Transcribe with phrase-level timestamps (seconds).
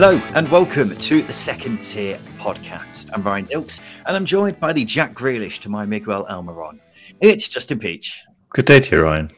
[0.00, 3.10] Hello and welcome to the Second Tier Podcast.
[3.12, 6.78] I'm Ryan Dilks and I'm joined by the Jack Grealish to my Miguel Almiron.
[7.20, 8.22] It's Justin Peach.
[8.50, 9.28] Good day to you, Ryan.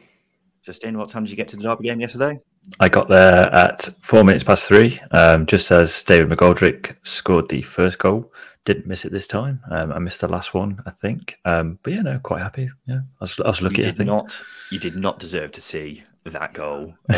[0.63, 2.39] Justin, what time did you get to the Derby game yesterday?
[2.79, 7.63] I got there at four minutes past three, um, just as David McGoldrick scored the
[7.63, 8.31] first goal.
[8.63, 9.61] Didn't miss it this time.
[9.71, 11.39] Um, I missed the last one, I think.
[11.43, 12.69] Um, but yeah, no, quite happy.
[12.85, 13.81] Yeah, I was, I was lucky.
[13.81, 14.43] You did not.
[14.69, 16.83] You did not deserve to see that goal.
[16.83, 16.95] Um,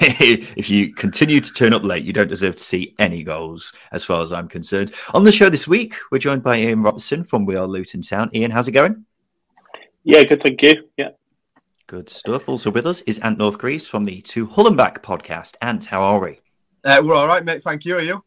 [0.00, 4.04] if you continue to turn up late, you don't deserve to see any goals, as
[4.04, 4.92] far as I'm concerned.
[5.14, 8.30] On the show this week, we're joined by Ian Robertson from We Are Luton Town.
[8.34, 9.06] Ian, how's it going?
[10.04, 10.88] Yeah, good, thank you.
[10.96, 11.10] Yeah.
[11.86, 12.48] Good stuff.
[12.48, 15.56] Also with us is Ant North Greece from the To Hull and Back podcast.
[15.62, 16.40] Ant, how are we?
[16.84, 17.62] Uh, we're all right, mate.
[17.62, 17.96] Thank you.
[17.96, 18.24] Are you?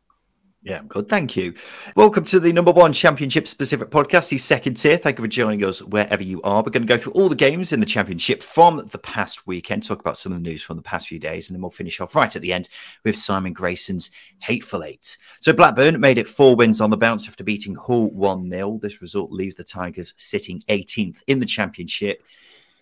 [0.66, 1.08] Yeah, I'm good.
[1.08, 1.54] Thank you.
[1.96, 4.98] Welcome to the number one championship specific podcast, the second tier.
[4.98, 6.64] Thank you for joining us wherever you are.
[6.64, 9.84] We're going to go through all the games in the championship from the past weekend,
[9.84, 12.00] talk about some of the news from the past few days, and then we'll finish
[12.02, 12.68] off right at the end
[13.04, 15.18] with Simon Grayson's Hateful Eight.
[15.40, 18.80] So Blackburn made it four wins on the bounce after beating Hull 1 0.
[18.82, 22.24] This result leaves the Tigers sitting 18th in the championship.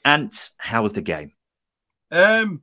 [0.05, 1.33] And how was the game?
[2.11, 2.61] Um,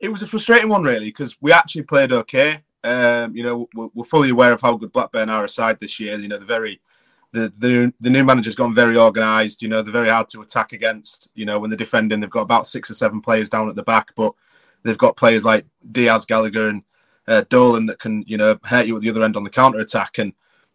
[0.00, 2.64] it was a frustrating one, really, because we actually played okay.
[2.84, 6.16] Um, you know, we're, we're, fully aware of how good Blackburn are aside this year.
[6.18, 6.80] You know, they're very,
[7.32, 9.60] the, the, the new manager's gone very organised.
[9.60, 11.28] You know, they're very hard to attack against.
[11.34, 13.82] You know, when they're defending, they've got about six or seven players down at the
[13.82, 14.32] back, but
[14.84, 16.82] they've got players like Diaz, Gallagher, and
[17.26, 19.80] uh, Dolan that can, you know, hurt you at the other end on the counter
[19.80, 20.18] attack.
[20.18, 20.32] And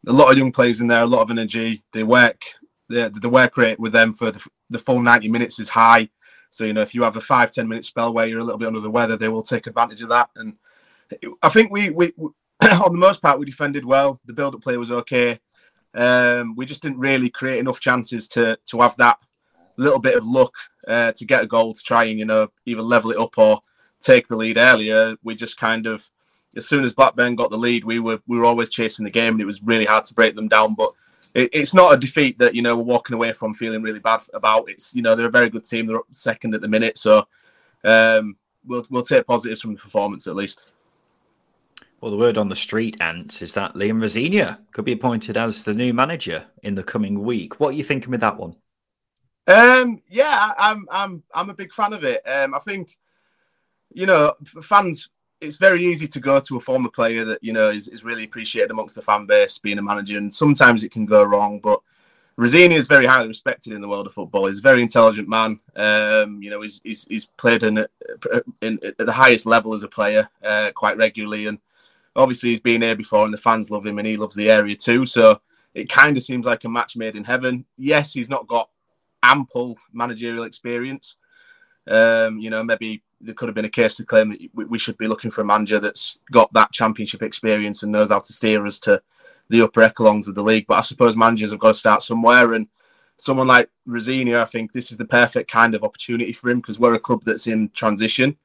[0.08, 1.84] a lot of young players in there, a lot of energy.
[1.94, 2.42] They work,
[2.90, 6.10] the, the work rate with them for the, the full 90 minutes is high.
[6.52, 8.60] So, you know, if you have a five ten minute spell where you're a little
[8.60, 10.30] bit under the weather, they will take advantage of that.
[10.36, 10.56] And
[11.42, 12.30] I think we, we, we
[12.62, 14.20] on the most part we defended well.
[14.26, 15.40] The build up play was okay.
[15.94, 19.18] Um, we just didn't really create enough chances to to have that
[19.78, 20.54] little bit of luck
[20.88, 23.62] uh, to get a goal to try and you know either level it up or
[24.00, 25.16] take the lead earlier.
[25.24, 26.10] We just kind of
[26.56, 29.34] as soon as Blackburn got the lead, we were we were always chasing the game,
[29.34, 30.76] and it was really hard to break them down.
[30.76, 30.94] But
[31.34, 34.22] it, it's not a defeat that you know we're walking away from feeling really bad
[34.34, 34.70] about.
[34.70, 35.88] It's you know they're a very good team.
[35.88, 37.26] They're up second at the minute, so
[37.84, 38.36] um,
[38.66, 40.66] we'll we'll take positives from the performance at least.
[42.02, 45.64] Well, the word on the street, Ants, is that Liam Rosenior could be appointed as
[45.64, 47.60] the new manager in the coming week.
[47.60, 48.56] What are you thinking with that one?
[49.46, 52.28] Um, yeah, I'm I'm I'm a big fan of it.
[52.28, 52.98] Um, I think
[53.94, 55.10] you know fans.
[55.42, 58.24] It's very easy to go to a former player that you know is, is really
[58.24, 61.60] appreciated amongst the fan base being a manager, and sometimes it can go wrong.
[61.60, 61.82] But
[62.36, 64.48] Rosenior is very highly respected in the world of football.
[64.48, 65.60] He's a very intelligent man.
[65.76, 67.86] Um, you know, he's, he's, he's played in,
[68.62, 71.60] in, at the highest level as a player uh, quite regularly, and
[72.16, 74.76] obviously he's been here before and the fans love him and he loves the area
[74.76, 75.06] too.
[75.06, 75.42] So
[75.74, 77.66] it kind of seems like a match made in heaven.
[77.78, 78.70] Yes, he's not got
[79.24, 81.18] ample managerial experience.
[81.88, 84.98] Um, you know, maybe there could have been a case to claim that we should
[84.98, 88.66] be looking for a manager that's got that championship experience and knows how to steer
[88.66, 89.02] us to
[89.50, 90.66] the upper echelons of the league.
[90.68, 92.54] But I suppose managers have got to start somewhere.
[92.54, 92.68] And
[93.18, 96.80] someone like Rosenior, I think this is the perfect kind of opportunity for him because
[96.80, 98.38] we're a club that's in transition.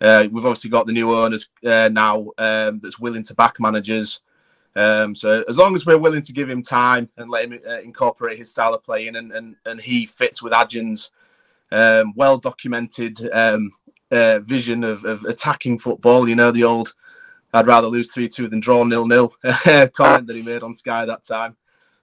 [0.00, 4.20] Uh, we've obviously got the new owners uh, now um, that's willing to back managers.
[4.76, 7.80] Um, so as long as we're willing to give him time and let him uh,
[7.80, 11.10] incorporate his style of playing, and and, and he fits with Acun's
[11.72, 13.72] um, well documented um,
[14.10, 16.28] uh, vision of, of attacking football.
[16.28, 16.94] You know the old
[17.52, 19.34] "I'd rather lose three two than draw nil nil"
[19.92, 21.56] comment that he made on Sky that time.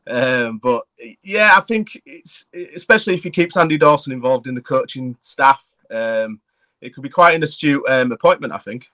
[0.09, 0.83] Um, but
[1.23, 2.45] yeah, I think it's
[2.75, 5.71] especially if he keeps Andy Dawson involved in the coaching staff.
[5.89, 6.41] Um,
[6.81, 8.87] it could be quite an astute um, appointment, I think.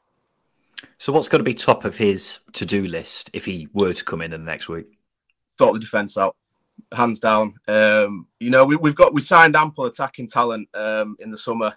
[0.98, 4.06] So, what's going to be top of his to do list if he were to
[4.06, 4.98] come in in the next week?
[5.58, 6.36] Sort the defence out,
[6.94, 7.56] hands down.
[7.68, 11.76] Um, you know, we, have got we signed ample attacking talent um, in the summer,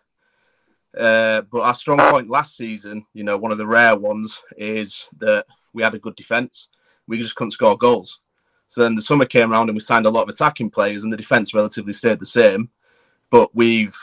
[0.97, 5.09] uh, but our strong point last season, you know, one of the rare ones is
[5.19, 6.69] that we had a good defence.
[7.07, 8.21] We just couldn't score goals.
[8.69, 11.13] So then the summer came around and we signed a lot of attacking players, and
[11.13, 12.71] the defence relatively stayed the same.
[13.31, 13.97] But we've,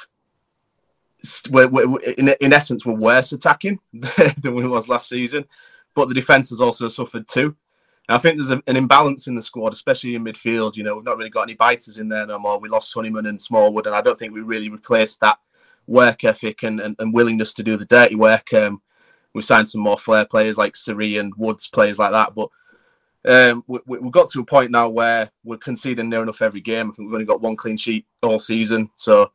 [1.49, 5.45] we're, we're, in, in essence, we're worse attacking than we was last season.
[5.95, 7.55] But the defence has also suffered too.
[8.09, 10.75] I think there's a, an imbalance in the squad, especially in midfield.
[10.75, 12.59] You know, we've not really got any biters in there no more.
[12.59, 15.37] We lost Honeyman and Smallwood, and I don't think we really replaced that
[15.87, 18.53] work ethic and, and, and willingness to do the dirty work.
[18.53, 18.81] Um,
[19.33, 22.33] we signed some more flair players like Seri and Woods, players like that.
[22.35, 22.49] But
[23.25, 26.89] um, we, have got to a point now where we're conceding near enough every game.
[26.89, 28.89] I think we've only got one clean sheet all season.
[28.97, 29.31] So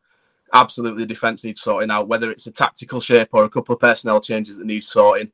[0.53, 3.81] absolutely the defence needs sorting out, whether it's a tactical shape or a couple of
[3.81, 5.31] personnel changes that need sorting.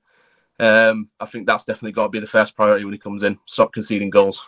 [0.61, 3.39] Um, I think that's definitely got to be the first priority when he comes in.
[3.47, 4.45] Stop conceding goals.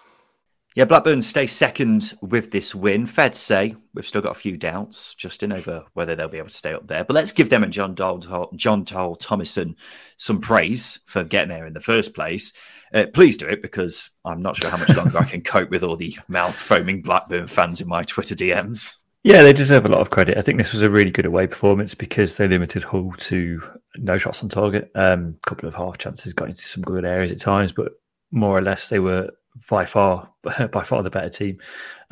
[0.76, 3.06] Yeah, Blackburn stay second with this win.
[3.06, 6.54] To say, we've still got a few doubts, Justin, over whether they'll be able to
[6.54, 7.02] stay up there.
[7.02, 8.18] But let's give them and Jon Dahl,
[8.54, 9.74] Jon Dahl Tomasson
[10.18, 12.52] some praise for getting there in the first place.
[12.92, 15.82] Uh, please do it because I'm not sure how much longer I can cope with
[15.82, 18.96] all the mouth foaming Blackburn fans in my Twitter DMs.
[19.26, 20.38] Yeah, they deserve a lot of credit.
[20.38, 23.60] I think this was a really good away performance because they limited Hull to
[23.96, 24.88] no shots on target.
[24.94, 27.94] A um, couple of half chances, got into some good areas at times, but
[28.30, 29.32] more or less they were
[29.68, 30.30] by far
[30.70, 31.58] by far the better team.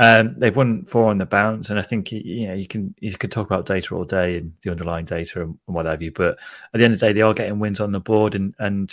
[0.00, 3.12] Um, they've won four on the bounce, and I think you know you can you
[3.12, 6.36] could talk about data all day and the underlying data and, what have you, but
[6.72, 8.92] at the end of the day, they are getting wins on the board, and and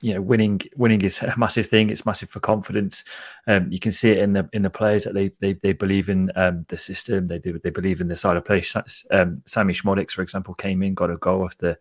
[0.00, 1.90] you know winning winning is a massive thing.
[1.90, 3.04] It's massive for confidence.
[3.46, 6.08] Um, you can see it in the in the players that they they, they believe
[6.08, 7.28] in um, the system.
[7.28, 8.62] They do they believe in the side of play.
[9.10, 11.78] Um, Sammie Szmodics, for example, came in, got a goal after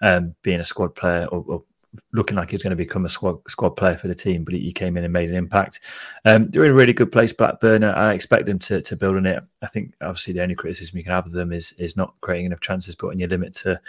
[0.00, 1.64] um, being a squad player or, or
[2.12, 4.54] looking like he was going to become a squad squad player for the team, but
[4.54, 5.80] he came in and made an impact.
[6.24, 7.84] Um, they're in a really good place, Blackburn.
[7.84, 9.42] I expect them to, to build on it.
[9.62, 12.46] I think obviously the only criticism you can have of them is is not creating
[12.46, 13.80] enough chances, putting your limit to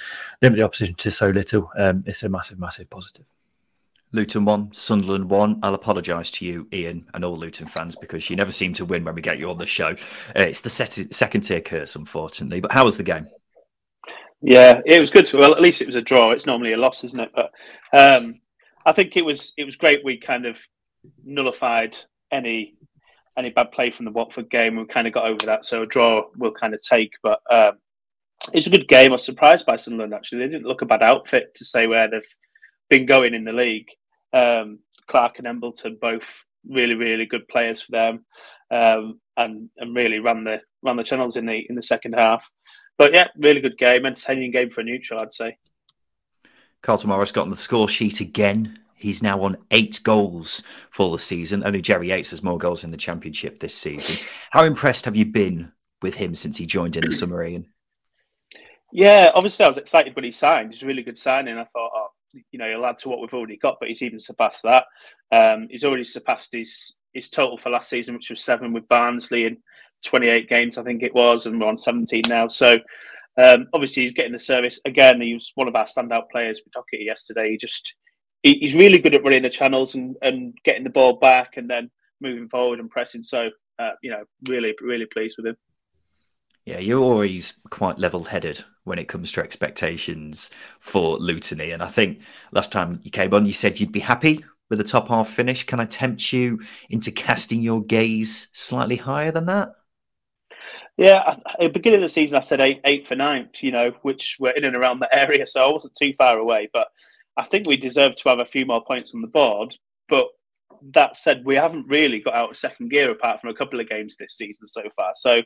[0.41, 3.25] limit the opposition to so little, um, it's a massive, massive positive.
[4.13, 5.59] Luton won, Sunderland won.
[5.62, 9.04] I'll apologise to you, Ian, and all Luton fans because you never seem to win
[9.04, 9.89] when we get you on the show.
[10.36, 12.62] Uh, it's the set- second tier curse, unfortunately.
[12.62, 13.27] But how was the game?
[14.42, 15.25] Yeah, it was good.
[15.27, 16.31] To, well, at least it was a draw.
[16.31, 17.31] It's normally a loss, isn't it?
[17.36, 17.51] But
[17.92, 18.39] um,
[18.86, 20.06] I think it was it was great.
[20.06, 20.60] We kind of
[21.25, 21.98] nullified
[22.31, 22.75] any
[23.38, 24.77] any bad play from the Watford game.
[24.77, 27.13] We kind of got over that, so a draw we'll kind of take.
[27.24, 27.80] But um,
[28.53, 29.12] it's a good game.
[29.12, 30.39] I was surprised by Sunderland actually.
[30.39, 32.36] They didn't look a bad outfit to say where they've
[32.89, 33.88] been going in the league.
[34.34, 38.25] Um, Clarke and Embleton both really really good players for them,
[38.72, 42.48] um, and and really ran the ran the channels in the in the second half.
[42.98, 45.57] But yeah, really good game, entertaining game for a neutral, I'd say.
[46.81, 48.80] Carlton Morris got on the score sheet again.
[48.95, 51.63] He's now on eight goals for the season.
[51.63, 54.28] Only Jerry Yates has more goals in the championship this season.
[54.50, 57.68] How impressed have you been with him since he joined in the summer, Ian?
[58.92, 60.74] Yeah, obviously I was excited when he signed.
[60.74, 61.57] He's a really good signing.
[61.57, 62.07] I thought, oh,
[62.51, 64.86] you know, he'll add to what we've already got, but he's even surpassed that.
[65.31, 69.45] Um, he's already surpassed his his total for last season, which was seven with Barnsley,
[69.45, 69.57] in
[70.06, 72.48] 28 games, I think it was, and we're on 17 now.
[72.48, 72.78] So
[73.38, 75.22] um, obviously he's getting the service again.
[75.22, 76.62] He was one of our standout players.
[76.74, 77.51] Talked it yesterday.
[77.51, 77.95] He just
[78.44, 81.69] he, he's really good at running the channels and, and getting the ball back and
[81.69, 81.89] then
[82.22, 83.24] moving forward and pressing.
[83.24, 83.50] So
[83.80, 85.57] uh, you know, really really pleased with him.
[86.68, 92.19] Yeah, you're always quite level-headed when it comes to expectations for Luton, and I think
[92.52, 95.66] last time you came on, you said you'd be happy with a top half finish.
[95.66, 96.60] Can I tempt you
[96.90, 99.69] into casting your gaze slightly higher than that?
[100.98, 103.91] Yeah, at the beginning of the season, I said eight, eight for ninth, you know,
[104.01, 106.68] which were in and around the area, so I wasn't too far away.
[106.74, 106.89] But
[107.38, 109.74] I think we deserve to have a few more points on the board.
[110.10, 110.27] But
[110.94, 113.88] that said, we haven't really got out of second gear apart from a couple of
[113.88, 115.13] games this season so far.
[115.15, 115.41] So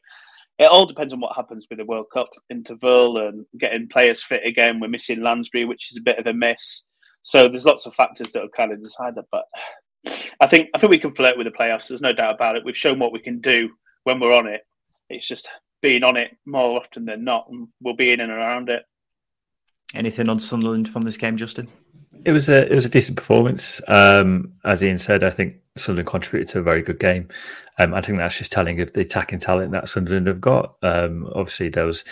[0.62, 4.46] it all depends on what happens with the World Cup interval and getting players fit
[4.46, 4.80] again.
[4.80, 6.86] We're missing Lansbury, which is a bit of a miss.
[7.24, 9.26] So there's lots of factors that will kind of decide that.
[9.32, 9.46] But
[10.40, 11.88] I think I think we can flirt with the playoffs.
[11.88, 12.64] There's no doubt about it.
[12.64, 13.72] We've shown what we can do
[14.04, 14.62] when we're on it.
[15.10, 15.50] It's just
[15.82, 18.84] being on it more often than not, and we'll be in and around it.
[19.96, 21.70] Anything on Sunderland from this game, Justin?
[22.24, 23.82] It was a it was a decent performance.
[23.88, 27.30] Um, as Ian said, I think Sunderland contributed to a very good game.
[27.80, 30.76] Um, I think that's just telling of the attacking talent that Sunderland have got.
[30.84, 32.04] Um, obviously, there was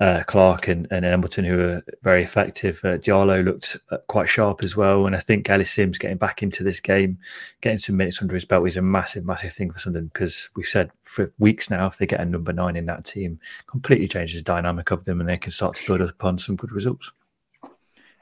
[0.00, 2.80] uh, Clarke and, and Embleton who were very effective.
[2.84, 6.42] Uh, Diallo looked uh, quite sharp as well, and I think Ellis Sims getting back
[6.42, 7.18] into this game,
[7.60, 10.64] getting some minutes under his belt is a massive, massive thing for Sunderland because we've
[10.64, 14.40] said for weeks now if they get a number nine in that team, completely changes
[14.40, 17.10] the dynamic of them, and they can start to build upon some good results.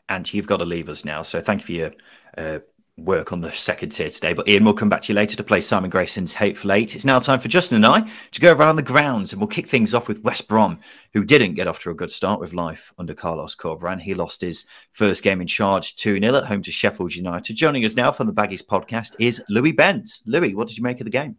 [0.08, 1.92] And you've got to leave us now, so thank you for your
[2.36, 2.58] uh,
[2.98, 5.44] work on the second tier today, but Ian we'll come back to you later to
[5.44, 6.96] play Simon Grayson's Hateful Eight.
[6.96, 9.68] It's now time for Justin and I to go around the grounds, and we'll kick
[9.68, 10.80] things off with West Brom,
[11.14, 14.00] who didn't get off to a good start with life under Carlos Corberán.
[14.00, 17.54] He lost his first game in charge 2 0 at home to Sheffield United.
[17.54, 20.22] Joining us now from the Baggies podcast is Louis Benz.
[20.26, 21.36] Louis, what did you make of the game?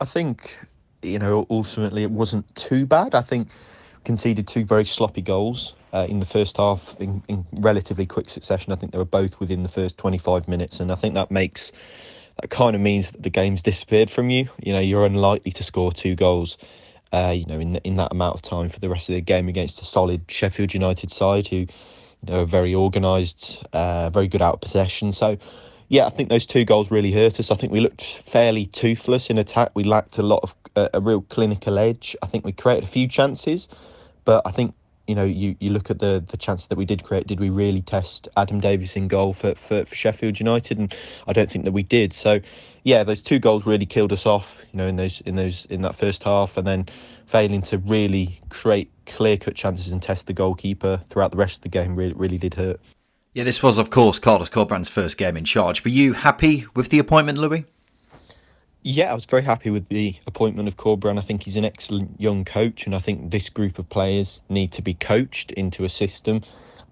[0.00, 0.58] I think,
[1.02, 3.14] you know, ultimately it wasn't too bad.
[3.14, 3.48] I think
[4.04, 8.72] conceded two very sloppy goals uh, in the first half in, in, relatively quick succession.
[8.72, 11.72] I think they were both within the first 25 minutes, and I think that makes
[12.40, 14.48] that kind of means that the game's disappeared from you.
[14.62, 16.56] You know, you're unlikely to score two goals.
[17.12, 19.48] Uh, you know, in in that amount of time for the rest of the game
[19.48, 21.68] against a solid Sheffield United side who, you
[22.26, 25.12] know, are very organised, uh, very good out of possession.
[25.12, 25.36] So,
[25.88, 27.50] yeah, I think those two goals really hurt us.
[27.50, 29.72] I think we looked fairly toothless in attack.
[29.74, 32.16] We lacked a lot of uh, a real clinical edge.
[32.22, 33.68] I think we created a few chances,
[34.24, 34.74] but I think
[35.06, 37.26] you know, you, you look at the the chances that we did create.
[37.26, 40.78] Did we really test Adam Davies in goal for, for, for, Sheffield United?
[40.78, 42.12] And I don't think that we did.
[42.12, 42.40] So,
[42.84, 44.64] yeah, those two goals really killed us off.
[44.72, 46.86] You know, in those in those in that first half, and then
[47.26, 51.62] failing to really create clear cut chances and test the goalkeeper throughout the rest of
[51.62, 52.80] the game really really did hurt.
[53.34, 55.84] Yeah, this was of course Carlos Corberán's first game in charge.
[55.84, 57.64] Were you happy with the appointment, Louis?
[58.84, 61.16] Yeah, I was very happy with the appointment of Corberán.
[61.16, 64.72] I think he's an excellent young coach, and I think this group of players need
[64.72, 66.42] to be coached into a system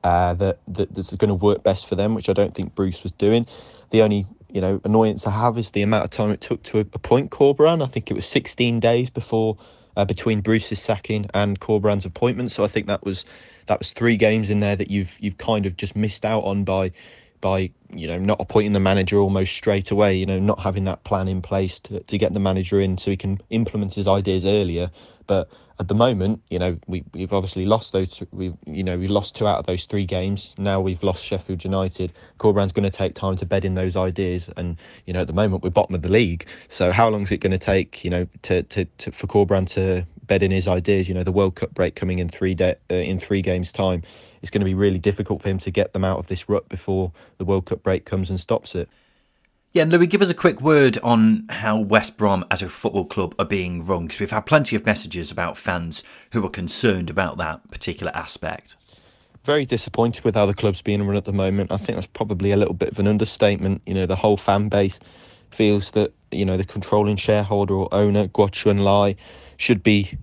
[0.04, 3.02] uh, that, that that's going to work best for them, which I don't think Bruce
[3.02, 3.44] was doing.
[3.90, 6.78] The only you know annoyance I have is the amount of time it took to
[6.78, 7.82] appoint Corberán.
[7.82, 9.58] I think it was 16 days before
[9.96, 12.52] uh, between Bruce's sacking and Corberán's appointment.
[12.52, 13.24] So I think that was
[13.66, 16.62] that was three games in there that you've you've kind of just missed out on
[16.62, 16.92] by
[17.40, 21.02] by you know not appointing the manager almost straight away you know not having that
[21.04, 24.44] plan in place to, to get the manager in so he can implement his ideas
[24.44, 24.90] earlier.
[25.26, 25.48] But
[25.80, 29.34] at the moment you know we, we've obviously lost those we you know we lost
[29.34, 30.54] two out of those three games.
[30.58, 32.12] Now we've lost Sheffield United.
[32.38, 35.32] Corberán's going to take time to bed in those ideas and you know at the
[35.32, 36.46] moment we're bottom of the league.
[36.68, 39.66] So how long is it going to take you know to, to, to for Corberán
[39.70, 41.08] to bed in his ideas?
[41.08, 44.02] You know the World Cup break coming in three de- uh, in three games time
[44.42, 46.68] it's going to be really difficult for him to get them out of this rut
[46.68, 48.88] before the World Cup break comes and stops it.
[49.72, 53.04] Yeah, and Louis, give us a quick word on how West Brom as a football
[53.04, 57.08] club are being run, because we've had plenty of messages about fans who are concerned
[57.08, 58.74] about that particular aspect.
[59.44, 61.70] Very disappointed with how the club's being run at the moment.
[61.70, 63.80] I think that's probably a little bit of an understatement.
[63.86, 64.98] You know, the whole fan base
[65.52, 69.14] feels that, you know, the controlling shareholder or owner, Guochuan Lai,
[69.56, 70.18] should be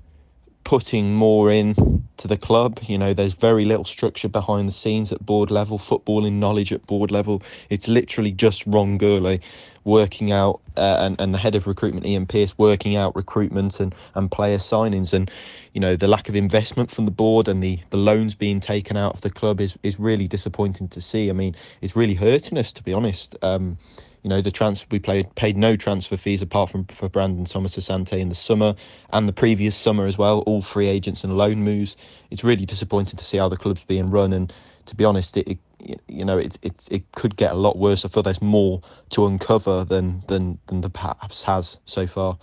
[0.68, 2.78] putting more in to the club.
[2.82, 6.86] You know, there's very little structure behind the scenes at board level, footballing knowledge at
[6.86, 7.42] board level.
[7.70, 9.40] It's literally just Ron Gourlay
[9.86, 13.96] working out, uh, and, and the head of recruitment, Ian Pierce, working out recruitment and,
[14.14, 15.14] and player signings.
[15.14, 15.32] And,
[15.72, 18.98] you know, the lack of investment from the board and the, the loans being taken
[18.98, 21.30] out of the club is, is really disappointing to see.
[21.30, 23.38] I mean, it's really hurting us, to be honest.
[23.42, 23.78] Um,
[24.24, 27.78] you know, the transfer we played paid no transfer fees apart from for Brandon Thomas
[27.78, 28.76] Asante in the summer
[29.12, 30.40] and the previous summer as well.
[30.42, 31.96] All free agents and loan moves.
[32.32, 34.34] It's really disappointing to see how the club's being run.
[34.34, 34.54] And
[34.86, 35.60] to be honest, it, it
[36.08, 38.04] you know it, it it could get a lot worse.
[38.04, 38.82] I feel there's more
[39.12, 42.38] to uncover than than than the perhaps has so far.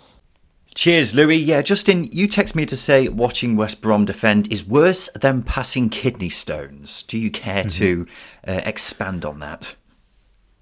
[0.74, 1.36] Cheers, Louis.
[1.36, 5.88] Yeah, Justin, you text me to say watching West Brom defend is worse than passing
[5.88, 7.04] kidney stones.
[7.04, 7.78] Do you care mm-hmm.
[7.78, 8.06] to
[8.46, 9.76] uh, expand on that?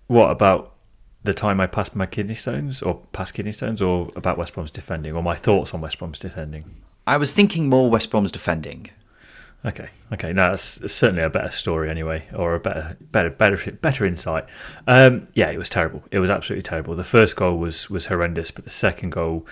[0.08, 0.71] What about
[1.24, 4.70] the time I passed my kidney stones, or past kidney stones, or about West Brom's
[4.70, 6.82] defending, or my thoughts on West Brom's defending?
[7.06, 8.90] I was thinking more West Brom's defending.
[9.64, 14.04] Okay, okay, Now that's certainly a better story anyway, or a better, better, better, better
[14.04, 14.46] insight.
[14.88, 16.02] Um, yeah, it was terrible.
[16.10, 16.96] It was absolutely terrible.
[16.96, 19.46] The first goal was was horrendous, but the second goal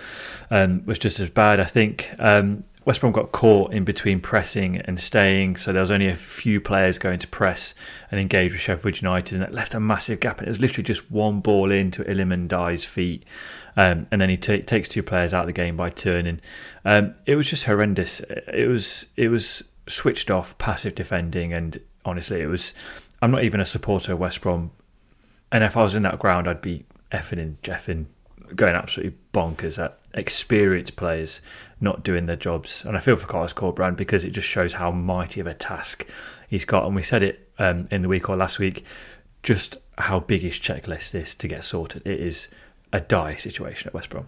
[0.50, 1.60] um, was just as bad.
[1.60, 5.90] I think um, West Brom got caught in between pressing and staying, so there was
[5.90, 7.74] only a few players going to press
[8.10, 10.38] and engage with Sheffield United, and it left a massive gap.
[10.38, 13.24] And it was literally just one ball into Iliman Ndiaye's feet,
[13.76, 16.40] um, and then he t- takes two players out of the game by turning.
[16.84, 18.20] Um, it was just horrendous.
[18.20, 22.72] It was it was switched off, passive defending, and honestly, it was.
[23.22, 24.70] I'm not even a supporter of West Brom,
[25.52, 28.06] and if I was in that ground, I'd be effing and jeffing,
[28.56, 31.40] going absolutely bonkers at experienced players
[31.80, 32.84] not doing their jobs.
[32.84, 36.06] And I feel for Carlos Corberán because it just shows how mighty of a task
[36.48, 36.86] he's got.
[36.86, 38.84] And we said it um, in the week or last week,
[39.42, 42.06] just how big his checklist is to get sorted.
[42.06, 42.48] It is
[42.92, 44.26] a dire situation at West Brom.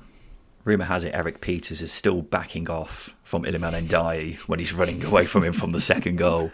[0.64, 5.04] Rumour has it Erik Pieters is still backing off from Iliman Ndiaye when he's running
[5.04, 6.52] away from him from the second goal.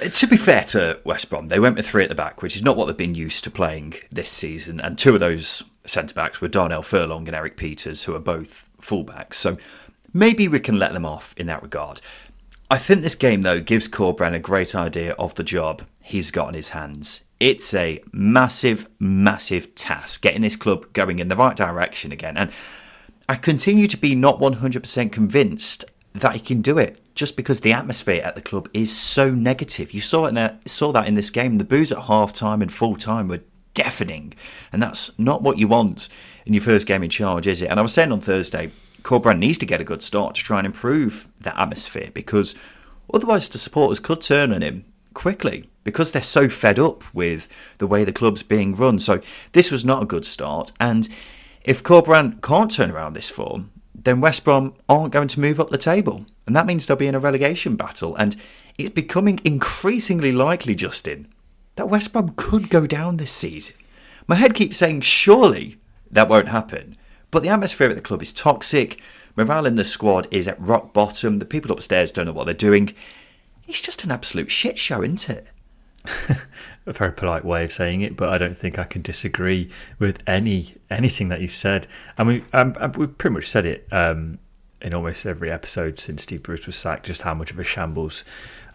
[0.00, 2.62] To be fair to West Brom, they went with three at the back, which is
[2.62, 4.80] not what they've been used to playing this season.
[4.80, 8.68] And two of those centre backs were Darnell Furlong and Erik Pieters, who are both
[8.80, 9.34] fullbacks.
[9.34, 9.58] So
[10.12, 12.00] maybe we can let them off in that regard.
[12.70, 16.48] I think this game, though, gives Corberán a great idea of the job he's got
[16.48, 17.22] in his hands.
[17.40, 22.36] It's a massive, massive task getting this club going in the right direction again.
[22.36, 22.52] And
[23.28, 27.72] I continue to be not 100% convinced that he can do it just because the
[27.72, 29.92] atmosphere at the club is so negative.
[29.92, 31.58] You saw it in saw that in this game.
[31.58, 33.40] The boos at half time and full time were
[33.74, 34.34] deafening,
[34.72, 36.08] and that's not what you want
[36.46, 37.70] in your first game in charge, is it?
[37.70, 38.70] And I was saying on Thursday,
[39.02, 42.54] Corberán needs to get a good start to try and improve that atmosphere because
[43.12, 47.86] otherwise the supporters could turn on him quickly because they're so fed up with the
[47.86, 48.98] way the club's being run.
[48.98, 49.20] So
[49.52, 51.08] this was not a good start, and
[51.62, 55.70] if Corberán can't turn around this form, then West Brom aren't going to move up
[55.70, 56.26] the table.
[56.46, 58.16] And that means they'll be in a relegation battle.
[58.16, 58.34] And
[58.78, 61.28] it's becoming increasingly likely, Justin,
[61.76, 63.76] that West Brom could go down this season.
[64.26, 65.76] My head keeps saying, surely
[66.10, 66.96] that won't happen.
[67.30, 69.00] But the atmosphere at the club is toxic.
[69.36, 71.38] Morale in the squad is at rock bottom.
[71.38, 72.94] The people upstairs don't know what they're doing.
[73.68, 75.46] It's just an absolute shit show, isn't it?
[76.86, 80.22] a very polite way of saying it, but I don't think I can disagree with
[80.26, 81.86] any anything that you've said.
[82.18, 84.38] And we um, we've pretty much said it um,
[84.80, 88.24] in almost every episode since Steve Bruce was sacked, just how much of a shambles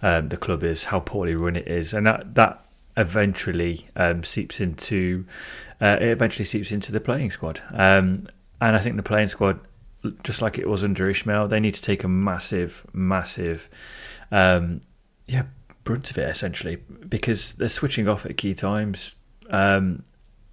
[0.01, 4.62] um, the club is, how poorly run it is, and that that eventually um, seeps
[4.62, 5.25] into
[5.81, 7.62] uh, it eventually seeps into the playing squad.
[8.65, 9.60] And I think the playing squad,
[10.24, 13.69] just like it was under Ishmael, they need to take a massive, massive,
[14.31, 14.81] um,
[15.27, 15.43] yeah
[15.86, 19.15] brunt of it essentially because they're switching off at key times,
[19.51, 20.03] um,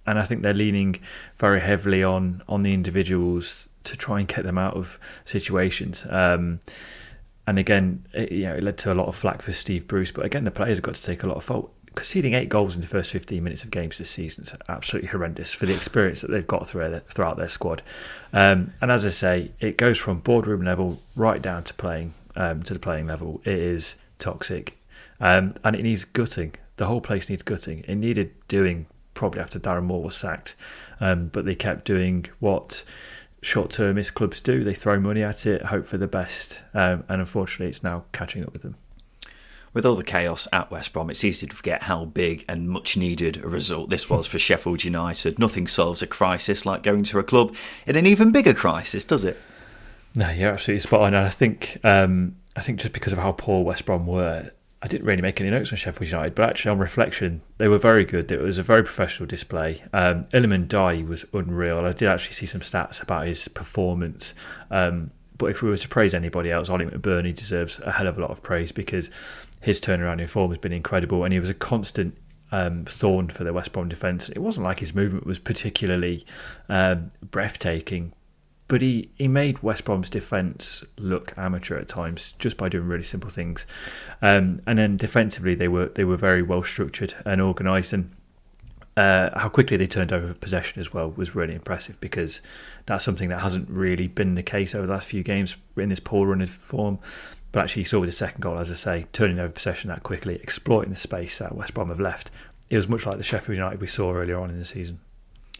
[0.05, 0.95] and I think they're leaning
[1.37, 6.05] very heavily on on the individuals to try and get them out of situations.
[6.09, 6.59] Um,
[7.45, 10.11] and again, it, you know, it led to a lot of flack for Steve Bruce.
[10.11, 11.73] But again, the players have got to take a lot of fault.
[11.95, 15.53] Conceding eight goals in the first 15 minutes of games this season is absolutely horrendous
[15.53, 17.83] for the experience that they've got throughout their squad.
[18.31, 22.63] Um, and as I say, it goes from boardroom level right down to playing um,
[22.63, 23.41] to the playing level.
[23.45, 24.77] It is toxic.
[25.19, 26.55] Um, and it needs gutting.
[26.77, 27.83] The whole place needs gutting.
[27.87, 30.55] It needed doing probably after Darren Moore was sacked,
[30.99, 32.83] um, but they kept doing what
[33.41, 34.63] short-termist clubs do.
[34.63, 38.43] They throw money at it, hope for the best, um, and unfortunately, it's now catching
[38.43, 38.75] up with them.
[39.73, 42.95] With all the chaos at West Brom, it's easy to forget how big and much
[42.95, 45.39] needed a result this was for Sheffield United.
[45.39, 47.55] Nothing solves a crisis like going to a club
[47.87, 49.35] in an even bigger crisis, does it?
[50.15, 51.15] No, you're absolutely spot on.
[51.15, 54.51] And I think um, I think just because of how poor West Brom were,
[54.83, 57.79] I didn't really make any notes on Sheffield United, but actually on reflection, they were
[57.79, 58.31] very good.
[58.31, 59.81] It was a very professional display.
[59.91, 61.79] Um, Iliman Ndiaye was unreal.
[61.79, 64.35] I did actually see some stats about his performance.
[64.69, 68.17] Um, but if we were to praise anybody else, Oli McBurnie deserves a hell of
[68.17, 69.09] a lot of praise because
[69.63, 72.17] his turnaround in form has been incredible, and he was a constant
[72.51, 74.27] um, thorn for the West Brom defence.
[74.27, 76.25] It wasn't like his movement was particularly
[76.67, 78.11] um, breathtaking,
[78.67, 83.03] but he, he made West Brom's defence look amateur at times just by doing really
[83.03, 83.65] simple things.
[84.21, 88.11] Um, and then defensively, they were they were very well structured and organised, and
[88.97, 92.41] uh, how quickly they turned over possession as well was really impressive because
[92.85, 96.01] that's something that hasn't really been the case over the last few games in this
[96.01, 96.99] poor run of form.
[97.53, 100.01] But actually, you saw with the second goal, as I say, turning over possession that
[100.01, 102.31] quickly, exploiting the space that West Brom have left.
[102.69, 104.99] It was much like the Sheffield United we saw earlier on in the season.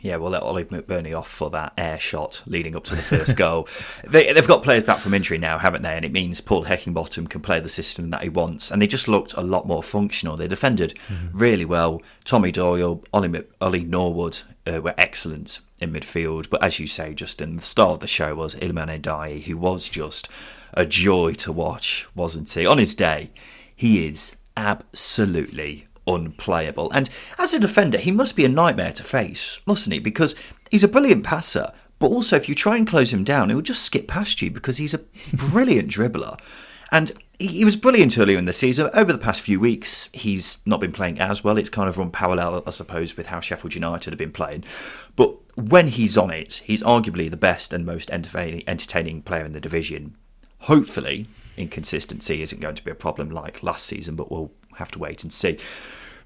[0.02, 3.38] Yeah, we'll let Oli McBurnie off for that air shot leading up to the first
[3.38, 3.70] goal.
[4.06, 5.96] They, have got players back from injury now, haven't they?
[5.96, 8.72] And it means Paul Heckingbottom can play the system that he wants.
[8.72, 10.36] And they just looked a lot more functional.
[10.36, 11.38] They defended mm-hmm.
[11.38, 12.02] really well.
[12.26, 16.50] Tommy Doyle, Ollie, Ollie Norwood uh, were excellent in midfield.
[16.50, 19.90] But as you say, Justin, the star of the show was Iliman Ndiaye, who was
[19.90, 20.28] just
[20.74, 22.66] a joy to watch, wasn't he?
[22.66, 23.32] On his day,
[23.76, 26.92] he is absolutely unplayable.
[26.92, 30.00] And as a defender, he must be a nightmare to face, mustn't he?
[30.00, 30.36] Because
[30.72, 33.84] he's a brilliant passer, but also if you try and close him down, he'll just
[33.84, 35.00] skip past you because he's a
[35.34, 36.40] brilliant dribbler.
[36.92, 38.90] And he was brilliant earlier in the season.
[38.94, 41.58] Over the past few weeks, he's not been playing as well.
[41.58, 44.64] It's kind of run parallel, I suppose, with how Sheffield United have been playing.
[45.16, 49.60] But when he's on it, he's arguably the best and most entertaining player in the
[49.60, 50.16] division.
[50.62, 55.00] Hopefully, inconsistency isn't going to be a problem like last season, but we'll have to
[55.00, 55.58] wait and see.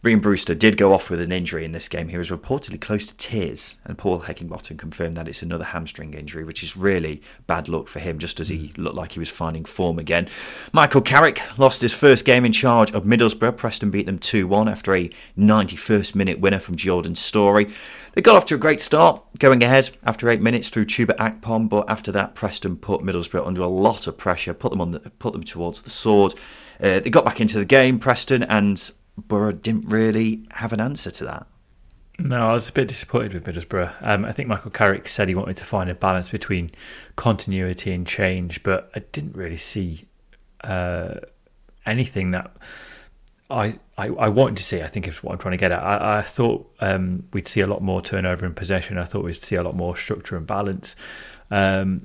[0.03, 2.09] Rhian Brewster did go off with an injury in this game.
[2.09, 6.43] He was reportedly close to tears, and Paul Heckingbottom confirmed that it's another hamstring injury,
[6.43, 9.65] which is really bad luck for him, just as he looked like he was finding
[9.65, 10.29] form again.
[10.71, 13.57] Michael Carrick lost his first game in charge of Middlesbrough.
[13.57, 17.67] Preston beat them 2 1 after a 91st minute winner from Jordan Storey.
[18.13, 21.69] They got off to a great start, going ahead after eight minutes through Chuba Akpom,
[21.69, 24.99] but after that, Preston put Middlesbrough under a lot of pressure, put them on, the,
[24.99, 26.33] put them towards the sword.
[26.79, 31.11] Uh, they got back into the game, Preston, and Borough didn't really have an answer
[31.11, 31.47] to that.
[32.19, 33.95] No, I was a bit disappointed with Middlesbrough.
[34.01, 36.71] Um, I think Michael Carrick said he wanted to find a balance between
[37.15, 40.05] continuity and change, but I didn't really see
[40.63, 41.15] uh,
[41.85, 42.55] anything that
[43.49, 45.81] I, I, I wanted to see, I think is what I'm trying to get at.
[45.81, 48.97] I, I thought um, we'd see a lot more turnover and possession.
[48.97, 50.95] I thought we'd see a lot more structure and balance.
[51.51, 52.03] Um,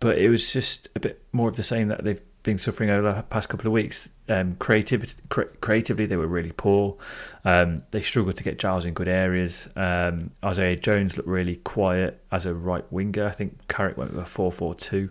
[0.00, 3.12] but it was just a bit more of the same that they've been suffering over
[3.12, 4.08] the past couple of weeks.
[4.28, 6.96] Um, creativity, cre- creatively, they were really poor.
[7.44, 9.68] Um, they struggled to get Giles in good areas.
[9.76, 13.26] Um, Isaiah Jones looked really quiet as a right winger.
[13.26, 15.10] I think Carrick went with a 4 4 2,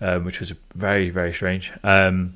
[0.00, 1.72] um, which was very, very strange.
[1.82, 2.34] Um,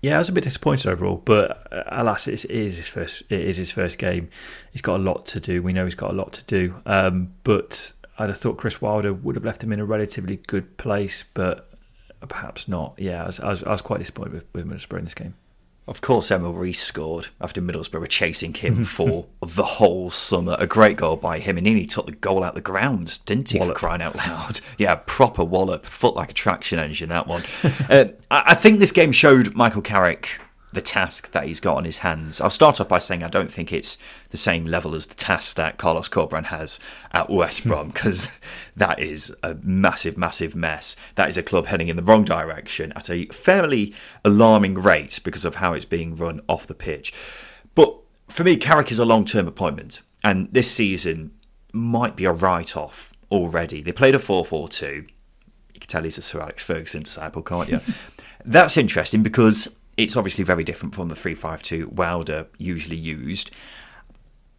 [0.00, 3.22] yeah, I was a bit disappointed overall, but uh, alas, it is his first.
[3.28, 4.28] It is his first game.
[4.70, 5.60] He's got a lot to do.
[5.60, 6.76] We know he's got a lot to do.
[6.86, 10.76] Um, but I'd have thought Chris Wilder would have left him in a relatively good
[10.76, 11.67] place, but
[12.26, 12.94] perhaps not.
[12.98, 15.34] Yeah, I was, I was, I was quite disappointed with, with Middlesbrough in this game.
[15.88, 20.54] Of course, Emil Riis scored after Middlesbrough were chasing him for the whole summer.
[20.58, 23.58] A great goal by him, and he took the goal out the ground, didn't he?
[23.58, 23.74] Wallop.
[23.74, 27.08] For crying out loud, yeah, proper wallop, foot like a traction engine.
[27.08, 27.42] That one.
[27.88, 30.38] uh, I think this game showed Michael Carrick
[30.72, 32.40] the task that he's got on his hands.
[32.40, 33.96] I'll start off by saying I don't think it's
[34.30, 36.78] the same level as the task that Carlos Corberan has
[37.12, 37.70] at West hmm.
[37.70, 38.28] Brom because
[38.76, 40.96] that is a massive, massive mess.
[41.14, 45.44] That is a club heading in the wrong direction at a fairly alarming rate because
[45.44, 47.14] of how it's being run off the pitch.
[47.74, 47.96] But
[48.28, 51.32] for me, Carrick is a long term appointment, and this season
[51.72, 53.82] might be a write off already.
[53.82, 54.86] They played a 4 4 2.
[55.74, 57.80] You can tell he's a Sir Alex Ferguson disciple, can't you?
[58.44, 63.50] That's interesting because it's obviously very different from the 352 Wilder usually used.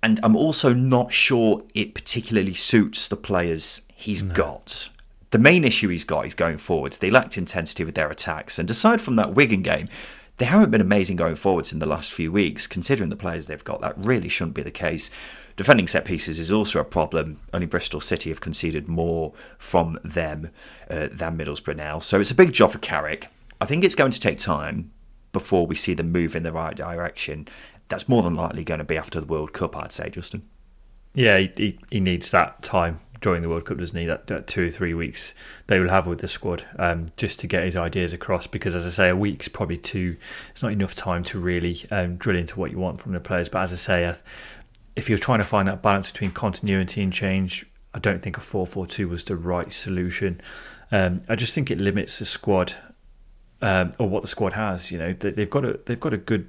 [0.04, 4.90] And I'm also not sure it particularly suits the players he's got.
[5.32, 6.98] The main issue he's got is going forwards.
[6.98, 8.60] They lacked intensity with their attacks.
[8.60, 9.88] And aside from that Wigan game,
[10.38, 12.68] they haven't been amazing going forwards in the last few weeks.
[12.68, 15.10] Considering the players they've got, that really shouldn't be the case.
[15.56, 17.40] Defending set pieces is also a problem.
[17.54, 20.50] Only Bristol City have conceded more from them
[20.90, 22.00] uh, than Middlesbrough now.
[22.00, 23.28] So it's a big job for Carrick.
[23.62, 24.92] I think it's going to take time
[25.32, 27.48] before we see them move in the right direction.
[27.88, 30.44] That's more than likely going to be after the World Cup, I'd say, Justin.
[31.14, 34.06] Yeah, he, he, needs that time during the World Cup, doesn't he?
[34.06, 35.34] That, that two or three weeks
[35.68, 38.46] they will have with the squad um, just to get his ideas across.
[38.46, 40.18] Because, as I say, a week's probably too.
[40.52, 43.50] It's not enough time to really um, drill into what you want from the players.
[43.50, 44.16] But as I say,
[44.96, 48.42] if you're trying to find that balance between continuity and change, I don't think a
[48.42, 50.42] 4 4 2 was the right solution.
[50.92, 52.76] Um, I just think it limits the squad
[53.62, 54.92] um, or what the squad has.
[54.92, 56.48] You know, they, they've got a they've got a good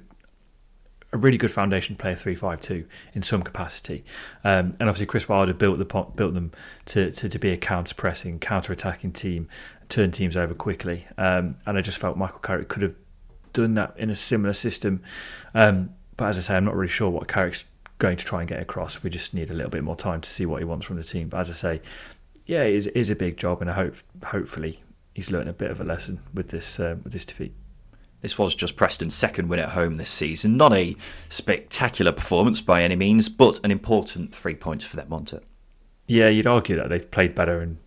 [1.13, 4.03] a really good foundation player three five two in some capacity,
[4.43, 6.51] um, and obviously Chris Wilder built the built them
[6.85, 9.47] to, to, to be a counter pressing, counter attacking team,
[9.89, 12.95] turn teams over quickly, um, and I just felt Michael Carrick could have
[13.53, 15.01] done that in a similar system,
[15.53, 17.65] um, but as I say, I'm not really sure what Carrick's
[17.97, 19.03] going to try and get across.
[19.03, 21.03] We just need a little bit more time to see what he wants from the
[21.03, 21.29] team.
[21.29, 21.81] But as I say,
[22.47, 23.95] yeah, it is, it is a big job, and I hope
[24.25, 24.81] hopefully
[25.13, 27.53] he's learned a bit of a lesson with this uh, with this defeat.
[28.21, 30.55] This was just Preston's second win at home this season.
[30.55, 30.95] Not a
[31.29, 35.43] spectacular performance by any means, but an important three points for them, wasn't it?
[36.07, 37.77] Yeah, you'd argue that they've played better and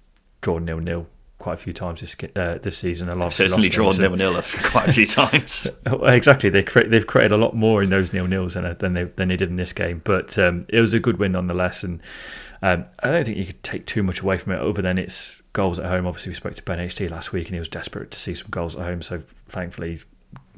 [0.40, 1.06] drawn nil nil
[1.38, 3.08] quite a few times this uh, this season.
[3.08, 5.68] A lot Certainly drawn nil nil quite a few times.
[5.86, 9.04] Exactly, they cre- they've created a lot more in those nil nils than than they
[9.04, 10.00] than they did in this game.
[10.04, 12.00] But um, it was a good win nonetheless, and
[12.62, 14.60] um, I don't think you could take too much away from it.
[14.60, 16.06] Other than its goals at home.
[16.06, 18.48] Obviously, we spoke to Ben HT last week, and he was desperate to see some
[18.50, 19.00] goals at home.
[19.00, 19.98] So thankfully,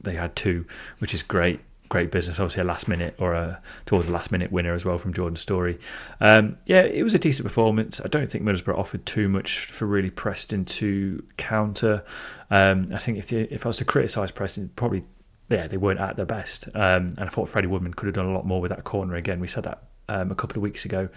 [0.03, 0.67] they had two,
[0.99, 1.61] which is great.
[1.89, 4.99] Great business, obviously a last minute or a towards a last minute winner as well
[4.99, 5.79] from Jordan Storey.
[6.21, 8.01] Um, yeah, it was a decent performance.
[8.05, 12.03] I don't think Middlesbrough offered too much for really Preston to counter.
[12.51, 15.05] Um, I think if if I was to criticise Preston, probably
[15.49, 16.67] yeah they weren't at their best.
[16.75, 19.15] Um, and I thought Freddie Woodman could have done a lot more with that corner.
[19.15, 21.09] Again, we said that um, a couple of weeks ago.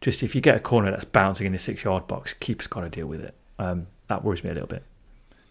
[0.00, 2.82] Just if you get a corner that's bouncing in the six yard box, keeper's got
[2.82, 3.34] to deal with it.
[3.58, 4.82] Um, that worries me a little bit.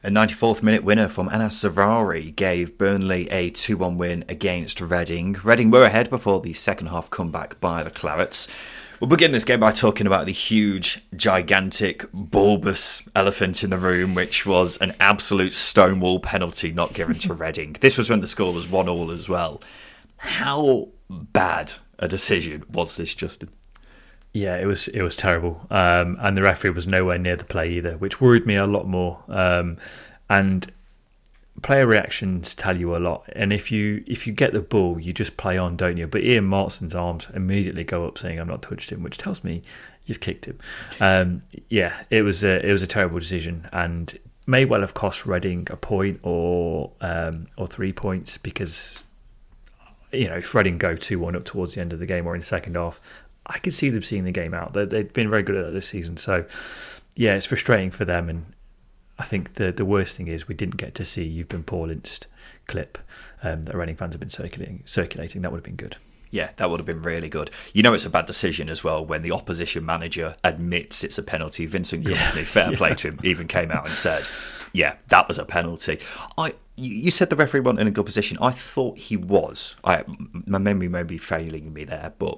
[0.04, 5.34] A 94th minute winner from Anas Zaroury gave Burnley a 2 1 win against Reading.
[5.44, 8.48] Reading were ahead before the second half comeback by the Clarets.
[9.00, 14.14] We'll begin this game by talking about the huge, gigantic, bulbous elephant in the room,
[14.14, 17.76] which was an absolute stonewall penalty not given to Reading.
[17.82, 19.60] This was when the score was 1 all as well.
[20.18, 23.50] How bad a decision was this, Justin?
[24.34, 27.72] Yeah, it was it was terrible, um, and the referee was nowhere near the play
[27.72, 29.24] either, which worried me a lot more.
[29.30, 29.78] Um,
[30.30, 30.70] and
[31.62, 35.14] player reactions tell you a lot, and if you if you get the ball, you
[35.14, 36.06] just play on, don't you?
[36.06, 39.64] But Ian Maatsen's arms immediately go up, saying "I'm not touched him," which tells me
[40.06, 40.60] you've kicked him.
[41.00, 45.26] Um, yeah, it was a it was a terrible decision, and may well have cost
[45.26, 49.05] Reading a point or um, or three points because
[50.18, 52.36] you know if Reading go two one up towards the end of the game or
[52.36, 53.00] in the second half,
[53.46, 54.74] I could see them seeing the game out.
[54.74, 56.18] They, they've been very good at that this season.
[56.18, 56.46] So,
[57.16, 58.30] yeah, it's frustrating for them.
[58.30, 58.46] And
[59.20, 61.90] I think the the worst thing is we didn't get to see you've been Paul
[61.90, 62.22] Ince
[62.68, 62.98] clip
[63.44, 64.84] um, that Reading fans have been circulating.
[64.86, 65.98] Circulating that would have been good.
[66.36, 67.50] Yeah, that would have been really good.
[67.72, 71.24] You know, it's a bad decision as well when the opposition manager admits it's a
[71.24, 71.66] penalty.
[71.66, 72.44] Vincent Kompany, yeah.
[72.44, 72.78] fair yeah.
[72.78, 74.28] play to him, even came out and said,
[74.74, 75.98] "Yeah, that was a penalty."
[76.38, 78.38] I, you said the referee wasn't in a good position.
[78.42, 79.78] I thought he was.
[79.86, 80.04] I,
[80.46, 82.38] my memory may be failing me there, but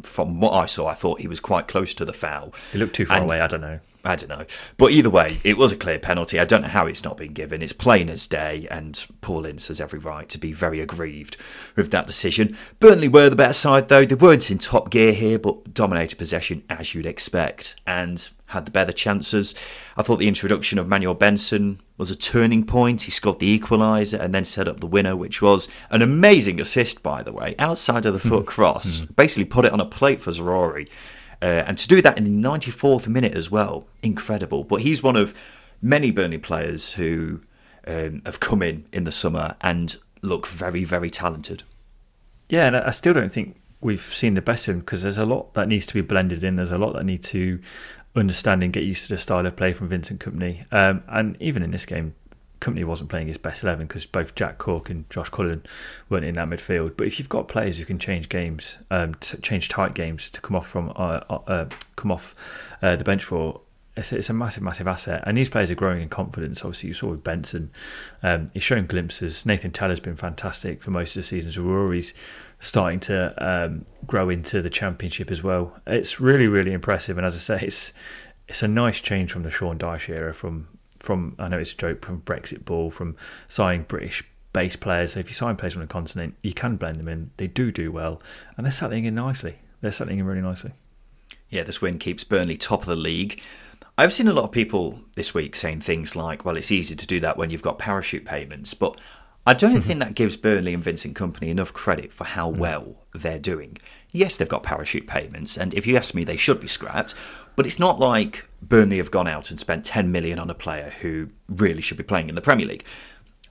[0.00, 2.54] from what I saw, I thought he was quite close to the foul.
[2.72, 3.42] He looked too far and, away.
[3.42, 3.80] I don't know.
[4.06, 4.46] I don't know.
[4.76, 6.38] But either way, it was a clear penalty.
[6.38, 7.60] I don't know how it's not been given.
[7.60, 11.36] It's plain as day, and Paul Ince has every right to be very aggrieved
[11.74, 12.56] with that decision.
[12.78, 14.04] Burnley were the better side, though.
[14.04, 18.70] They weren't in top gear here, but dominated possession as you'd expect, and had the
[18.70, 19.54] better chances.
[19.96, 23.02] I thought the introduction of Manuel Benson was a turning point.
[23.02, 27.02] He scored the equaliser and then set up the winner, which was an amazing assist,
[27.02, 28.48] by the way, outside of the foot hmm.
[28.48, 29.00] cross.
[29.00, 29.12] Hmm.
[29.14, 30.88] Basically, put it on a plate for Zaroury.
[31.42, 34.64] Uh, and to do that in the 94th minute as well, incredible.
[34.64, 35.34] But he's one of
[35.82, 37.40] many Burnley players who
[37.86, 41.62] um, have come in in the summer and look very, very talented.
[42.48, 45.26] Yeah, and I still don't think we've seen the best of him because there's a
[45.26, 46.56] lot that needs to be blended in.
[46.56, 47.60] There's a lot that need to
[48.14, 50.64] understand and get used to the style of play from Vincent Kompany.
[50.72, 52.14] Um, and even in this game,
[52.60, 55.62] Kompany wasn't playing his best 11 because both Jack Cork and Josh Cullen
[56.08, 56.96] weren't in that midfield.
[56.96, 60.56] But if you've got players who can change games, um, change tight games to come
[60.56, 62.34] off from uh, uh, uh, come off
[62.82, 63.60] uh, the bench for,
[63.96, 65.22] it's, it's, a massive, massive asset.
[65.26, 66.64] And these players are growing in confidence.
[66.64, 67.70] Obviously, you saw with Benson,
[68.22, 69.44] um, he's showing glimpses.
[69.44, 71.50] Nathan Tella's been fantastic for most of the season.
[71.50, 72.14] Zaroury's
[72.58, 75.78] starting to um, grow into the championship as well.
[75.86, 77.18] It's really, really impressive.
[77.18, 77.92] And as I say, it's
[78.48, 80.68] it's a nice change from the Sean Dyche era, from
[81.06, 83.16] from I know it's a joke from Brexit ball, from
[83.48, 85.12] signing British base players.
[85.12, 87.30] So if you sign players from the continent, you can blend them in.
[87.36, 88.20] They do do well,
[88.56, 89.60] and they're settling in nicely.
[89.80, 90.72] They're settling in really nicely.
[91.48, 93.40] Yeah, this win keeps Burnley top of the league.
[93.96, 97.06] I've seen a lot of people this week saying things like, "Well, it's easy to
[97.06, 98.98] do that when you've got parachute payments," but
[99.46, 103.38] I don't think that gives Burnley and Vincent Kompany enough credit for how well they're
[103.38, 103.78] doing.
[104.12, 107.14] Yes, they've got parachute payments, and if you ask me, they should be scrapped.
[107.56, 110.92] But it's not like Burnley have gone out and spent 10 million on a player
[111.00, 112.84] who really should be playing in the Premier League.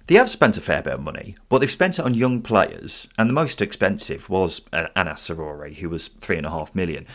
[0.08, 3.08] They have spent a fair bit of money, but they've spent it on young players,
[3.18, 7.08] and the most expensive was Anas Zaroury, who was three and a half million.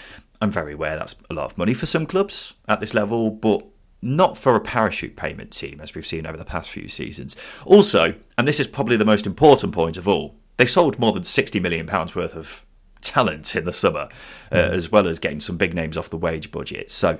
[0.42, 3.64] I'm very aware that's a lot of money for some clubs at this level, but
[4.02, 7.36] not for a parachute payment team, as we've seen over the past few seasons.
[7.64, 11.22] Also, and this is probably the most important point of all, they sold more than
[11.22, 12.64] £60 million worth of
[13.00, 14.08] talent in the summer,
[14.52, 14.70] uh, mm.
[14.70, 16.90] as well as getting some big names off the wage budget.
[16.90, 17.18] So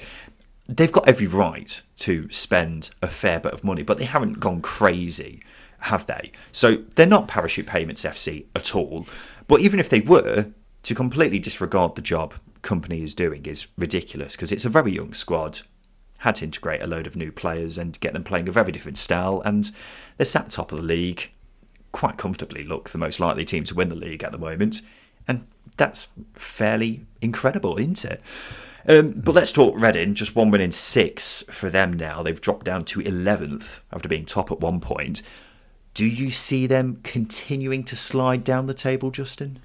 [0.69, 4.63] they've got every right to spend a fair bit of money, but they haven't gone
[4.63, 5.43] crazy,
[5.81, 6.33] have they?
[6.53, 9.07] So they're not parachute payments FC at all.
[9.49, 10.47] But even if they were,
[10.83, 15.15] to completely disregard the job Kompany is doing is ridiculous because it's a very young
[15.15, 15.61] squad.
[16.19, 18.99] Had to integrate a load of new players and get them playing a very different
[18.99, 19.71] style, and
[20.17, 21.31] they're sat top of the league,
[21.93, 22.63] quite comfortably.
[22.63, 24.83] Look, the most likely team to win the league at the moment,
[25.27, 25.47] and
[25.81, 28.21] that's fairly incredible, isn't it?
[28.87, 30.15] Um, but let's talk Reading.
[30.15, 32.23] Just one win in six for them now.
[32.23, 35.23] They've dropped down to 11th after being top at one point.
[35.95, 39.59] Do you see them continuing to slide down the table, Justin?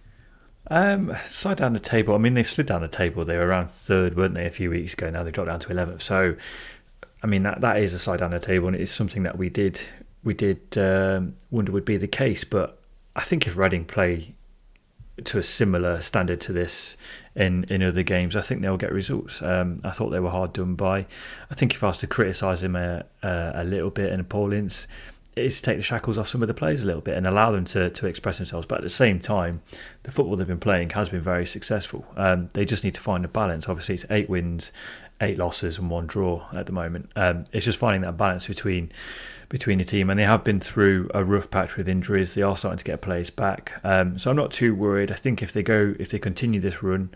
[0.72, 2.16] Um, slide down the table.
[2.16, 3.26] I mean, they've slid down the table.
[3.26, 5.10] They were around third, weren't they, a few weeks ago?
[5.10, 6.02] Now they dropped down to 11th.
[6.02, 6.38] So,
[7.22, 9.38] I mean, that, that is a slide down the table, and it is something that
[9.38, 9.82] we did
[10.24, 12.46] we did um, wonder would be the case.
[12.46, 12.82] But
[13.18, 14.35] I think if Reading play
[15.24, 16.98] to a similar standard to this
[17.36, 19.42] in, in other games, I think they'll get results.
[19.42, 21.06] Um, I thought they were hard done by.
[21.50, 24.88] I think if I was to criticise him a, a, a, little bit in Ince,
[25.36, 27.52] is to take the shackles off some of the players a little bit and allow
[27.52, 28.66] them to, to express themselves.
[28.66, 29.62] But at the same time,
[30.04, 32.06] the football they've been playing has been very successful.
[32.16, 33.68] Um, they just need to find a balance.
[33.68, 34.72] Obviously, it's eight wins,
[35.20, 37.12] eight losses, and one draw at the moment.
[37.16, 38.92] Um, it's just finding that balance between
[39.48, 42.34] between the team, and they have been through a rough patch with injuries.
[42.34, 45.12] They are starting to get players back, um, so I'm not too worried.
[45.12, 47.12] I think if they go, if they continue this run,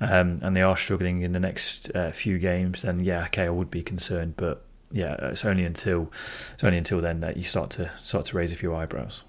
[0.00, 3.50] um, and they are struggling in the next uh, few games, then yeah, okay, I
[3.50, 4.34] would be concerned.
[4.36, 6.10] But yeah, it's only until
[6.54, 9.24] it's only until then that you start to start to raise a few eyebrows.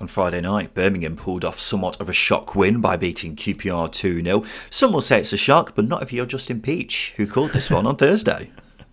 [0.00, 4.22] On Friday night, Birmingham pulled off somewhat of a shock win by beating QPR 2
[4.22, 4.44] 0.
[4.70, 7.68] Some will say it's a shock, but not if you're Justin Peach, who called this
[7.68, 8.50] one on Thursday.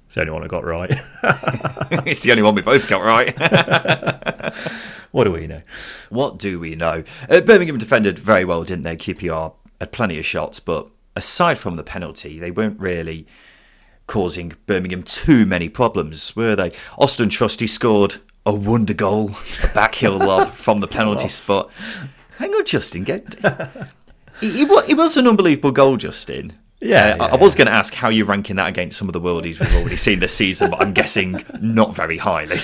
[0.08, 0.90] It's the only one I got right.
[2.08, 3.38] it's the only one we both got right.
[5.12, 5.62] what do we know?
[6.10, 7.04] What do we know?
[7.30, 8.96] Uh, Birmingham defended very well, didn't they?
[8.96, 13.28] QPR had plenty of shots, but aside from the penalty, they weren't really
[14.08, 16.72] causing Birmingham too many problems, were they?
[16.98, 18.16] Austin Trusty scored
[18.46, 21.72] a wonder goal, a backheel lob from the penalty spot.
[22.38, 23.04] Hang on, Justin.
[23.04, 26.54] Get it, it, was an unbelievable goal, Justin.
[26.82, 29.14] Yeah, Uh, I- I was going to ask how you're ranking that against some of
[29.14, 32.60] the worldies we've already seen this season, but I'm guessing not very highly.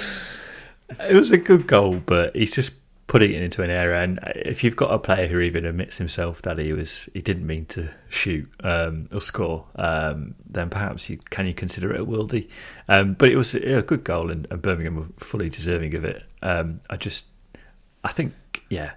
[0.99, 2.73] It was a good goal, but he's just
[3.11, 4.01] putting it into an area.
[4.01, 7.45] And if you've got a player who even admits himself that he was he didn't
[7.45, 12.05] mean to shoot um, or score, um, then perhaps you can you consider it a
[12.05, 12.47] worldie.
[12.87, 16.23] Um, but it was a good goal, and, and Birmingham were fully deserving of it.
[16.41, 17.25] Um, I just,
[18.01, 18.33] I think,
[18.69, 18.91] yeah.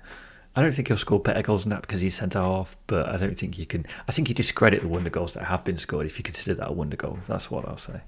[0.54, 3.16] I don't think he'll score better goals than that because he's centre half, but I
[3.16, 3.84] don't think you can.
[4.06, 6.68] I think you discredit the wonder goals that have been scored if you consider that
[6.68, 7.18] a wonder goal.
[7.26, 8.02] That's what I'll say.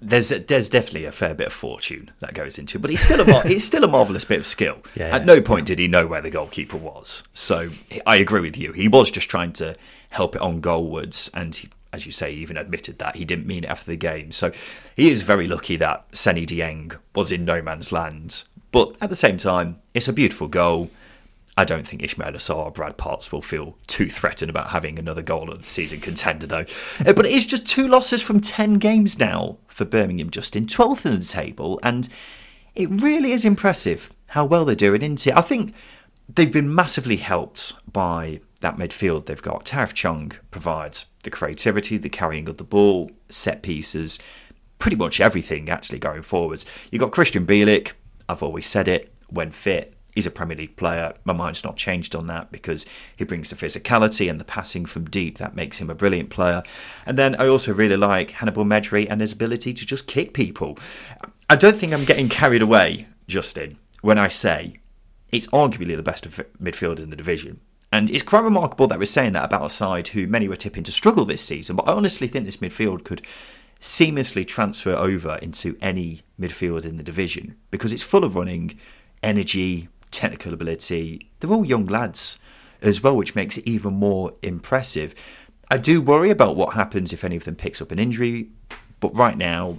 [0.00, 3.20] There's there's definitely a fair bit of fortune that goes into, it, but he's still
[3.20, 4.78] a mar- it's still a marvelous bit of skill.
[4.94, 7.70] Yeah, At no point did he know where the goalkeeper was, so
[8.06, 8.72] I agree with you.
[8.72, 9.74] He was just trying to
[10.10, 13.46] help it on goalwards, and he, as you say, he even admitted that he didn't
[13.46, 14.32] mean it after the game.
[14.32, 14.52] So
[14.94, 18.42] he is very lucky that Seni Dieng was in no man's land.
[18.72, 20.90] But at the same time, it's a beautiful goal.
[21.56, 25.22] I don't think Ishmael Assar or Brad Potts will feel too threatened about having another
[25.22, 26.66] goal of the season contender, though.
[27.04, 30.66] Uh, but it is just two losses from 10 games now for Birmingham, just in
[30.66, 32.08] 12th in the table, and
[32.74, 35.36] it really is impressive how well they're doing, isn't it?
[35.36, 35.74] I think
[36.28, 39.64] they've been massively helped by that midfield they've got.
[39.64, 44.18] Tahith Chong provides the creativity, the carrying of the ball, set pieces,
[44.78, 46.66] pretty much everything actually going forwards.
[46.90, 47.92] You've got Krystian Bielik,
[48.28, 51.14] I've always said it, when fit, he's a Premier League player.
[51.24, 55.04] My mind's not changed on that because he brings the physicality and the passing from
[55.04, 55.38] deep.
[55.38, 56.64] That makes him a brilliant player.
[57.04, 60.78] And then I also really like Hannibal Mejbri and his ability to just kick people.
[61.48, 64.78] I don't think I'm getting carried away, Justin, when I say
[65.30, 67.60] it's arguably the best of midfield in the division.
[67.92, 70.82] And it's quite remarkable that we're saying that about a side who many were tipping
[70.84, 71.76] to struggle this season.
[71.76, 73.22] But I honestly think this midfield could
[73.80, 78.78] seamlessly transfer over into any midfield in the division because it's full of running,
[79.22, 81.28] energy, technical ability.
[81.38, 82.38] They're all young lads
[82.80, 85.14] as well, which makes it even more impressive.
[85.70, 88.48] I do worry about what happens if any of them picks up an injury,
[88.98, 89.78] but right now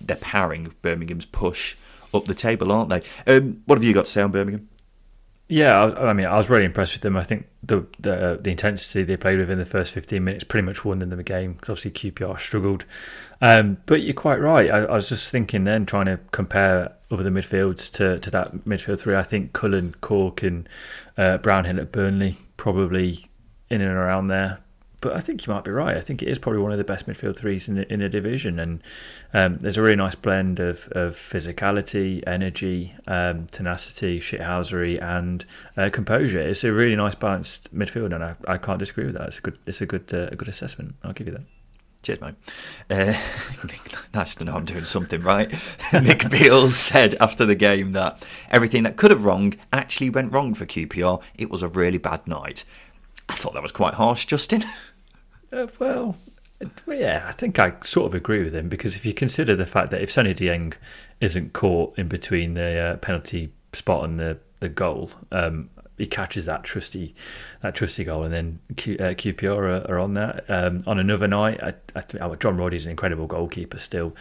[0.00, 1.76] they're powering Birmingham's push
[2.14, 3.02] up the table, aren't they?
[3.26, 4.68] Um, what have you got to say on Birmingham?
[5.48, 7.16] Yeah, I, I mean, I was really impressed with them.
[7.16, 10.64] I think the the, the intensity they played with in the first 15 minutes pretty
[10.64, 12.84] much won them the game because obviously QPR struggled.
[13.40, 14.70] Um, but you're quite right.
[14.70, 18.64] I, I was just thinking then, trying to compare other the midfields to, to that
[18.64, 19.14] midfield three.
[19.14, 20.68] I think Cullen, Cork, and
[21.18, 23.26] uh, Brownhill at Burnley probably
[23.68, 24.61] in and around there.
[25.02, 25.96] But I think you might be right.
[25.96, 28.08] I think it is probably one of the best midfield threes in the, in the
[28.08, 28.80] division, and
[29.34, 35.44] um, there's a really nice blend of, of physicality, energy, um, tenacity, shithousery, and
[35.76, 36.40] uh, composure.
[36.40, 39.26] It's a really nice balanced midfield, and I, I can't disagree with that.
[39.26, 40.94] It's a good it's a good uh, a good assessment.
[41.02, 41.42] I'll give you that.
[42.02, 42.34] Cheers, mate.
[42.88, 43.14] Uh,
[44.14, 45.52] nice to know I'm doing something right.
[45.92, 50.54] Nick Beale said after the game that everything that could have wrong actually went wrong
[50.54, 51.20] for QPR.
[51.36, 52.64] It was a really bad night.
[53.28, 54.64] I thought that was quite harsh, Justin.
[55.52, 56.16] Uh, well,
[56.88, 59.90] yeah, I think I sort of agree with him because if you consider the fact
[59.90, 60.74] that if Seny Dieng
[61.20, 66.46] isn't caught in between the uh, penalty spot and the the goal, um, he catches
[66.46, 67.14] that trusty
[67.62, 70.44] that trusty goal, and then Q, uh, QPR are, are on that.
[70.48, 74.14] Um, on another night, I, I oh, John Ruddy's an incredible goalkeeper still,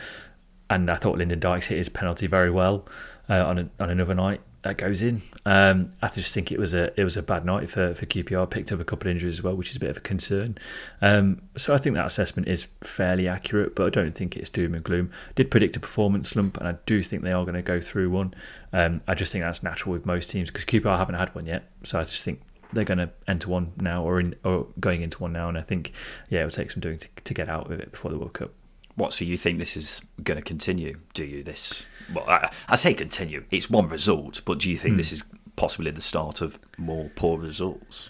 [0.70, 2.88] and I thought Lyndon Dykes hit his penalty very well
[3.30, 4.42] uh, on a, on another night.
[4.64, 5.24] That goes in.
[5.44, 8.48] Um, I just think it was a it was a bad night for, for QPR.
[8.48, 10.56] Picked up a couple of injuries as well, which is a bit of a concern.
[11.02, 14.76] Um, so I think that assessment is fairly accurate, but I don't think it's doom
[14.76, 15.10] and gloom.
[15.34, 18.12] Did predict a performance slump, and I do think they are going to go through
[18.12, 18.36] one.
[18.72, 21.64] Um, I just think that's natural with most teams because QPR haven't had one yet.
[21.84, 25.18] So I just think they're going to enter one now, or in or going into
[25.18, 25.92] one now, and I think
[26.30, 28.52] yeah, it'll take some doing to, to get out of it before the World Cup.
[28.96, 31.44] What, so you think this is going to continue, do you?
[31.44, 33.46] This, well, I, I say continue.
[33.50, 35.24] It's one result, but do you think this is
[35.56, 38.10] possibly the start of more poor results?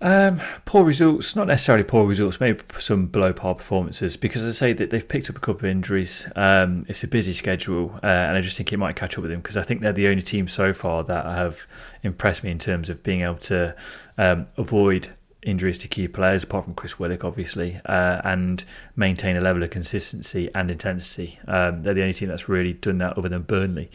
[0.00, 4.16] Um, poor results, not necessarily poor results, maybe some below par performances.
[4.16, 6.30] Because I say that they've picked up a couple of injuries.
[6.36, 9.30] Um, it's a busy schedule, uh, and I just think it might catch up with
[9.30, 11.66] them because I think they're the only team so far that have
[12.02, 13.74] impressed me in terms of being able to
[14.18, 15.10] um, avoid
[15.46, 18.64] injuries to key players, apart from Chris Willock, obviously, uh, and
[18.96, 21.38] maintain a level of consistency and intensity.
[21.46, 23.90] Um, they're the only team that's really done that, other than Burnley.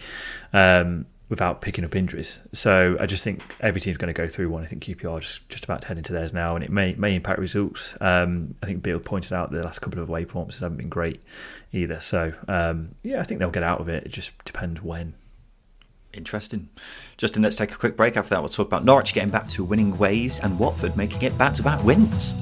[0.53, 2.41] Um, without picking up injuries.
[2.51, 4.63] So I just think every team's going to go through one.
[4.63, 7.15] I think QPR just, just about to head into theirs now, and it may may
[7.15, 7.95] impact results.
[8.01, 11.21] Um, I think Bill pointed out the last couple of away performances haven't been great
[11.71, 12.01] either.
[12.01, 14.03] So um, yeah, I think they'll get out of it.
[14.03, 15.13] It just depends when.
[16.13, 16.69] Interesting.
[17.17, 18.17] Justin, let's take a quick break.
[18.17, 21.37] After that, we'll talk about Norwich getting back to winning ways and Watford making it
[21.37, 22.35] back to back wins.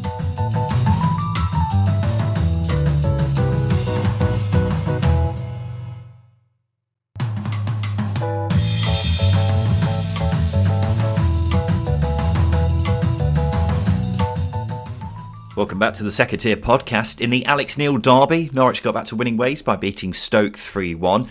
[15.59, 17.19] Welcome back to the second tier podcast.
[17.19, 20.95] In the Alex Neil derby, Norwich got back to winning ways by beating Stoke 3
[20.95, 21.27] 1.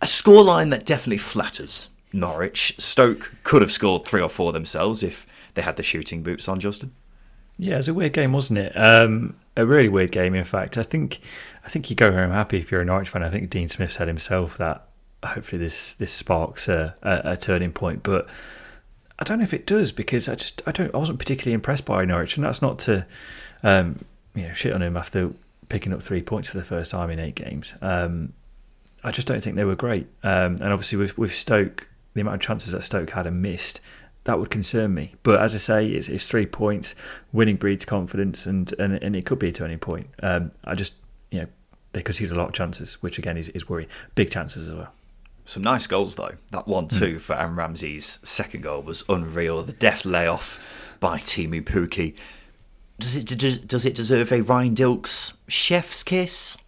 [0.00, 2.74] A scoreline that definitely flatters Norwich.
[2.78, 6.60] Stoke could have scored three or four themselves if they had the shooting boots on,
[6.60, 6.92] Justin.
[7.58, 8.72] Yeah, it was a weird game, wasn't it?
[8.76, 10.78] Um, a really weird game, in fact.
[10.78, 11.18] I think
[11.64, 13.24] I think you go home happy if you're a Norwich fan.
[13.24, 14.86] I think Dean Smith said himself that
[15.24, 18.28] hopefully this this sparks a, a, a turning point, but
[19.18, 21.84] I don't know if it does because I just I don't I wasn't particularly impressed
[21.84, 23.04] by Norwich, and that's not to
[23.64, 24.04] um,
[24.36, 25.32] you know shit on him after
[25.68, 27.74] picking up three points for the first time in eight games.
[27.82, 28.32] Um,
[29.04, 32.36] I just don't think they were great, um, and obviously with with Stoke, the amount
[32.36, 33.80] of chances that Stoke had and missed,
[34.24, 35.14] that would concern me.
[35.22, 36.94] But as I say, it's, it's three points.
[37.32, 40.08] Winning breeds confidence, and, and and it could be a turning point.
[40.22, 40.94] Um, I just
[41.30, 41.46] you know
[41.92, 43.88] they conceded a lot of chances, which again is is worrying.
[44.14, 44.92] Big chances as well.
[45.44, 46.34] Some nice goals though.
[46.50, 47.20] That one two mm.
[47.20, 49.62] for Aaron Ramsey's second goal was unreal.
[49.62, 50.58] The deft layoff
[51.00, 52.14] by Teemu Pukki.
[52.98, 56.58] Does it does it deserve a Ryan Dilks chef's kiss?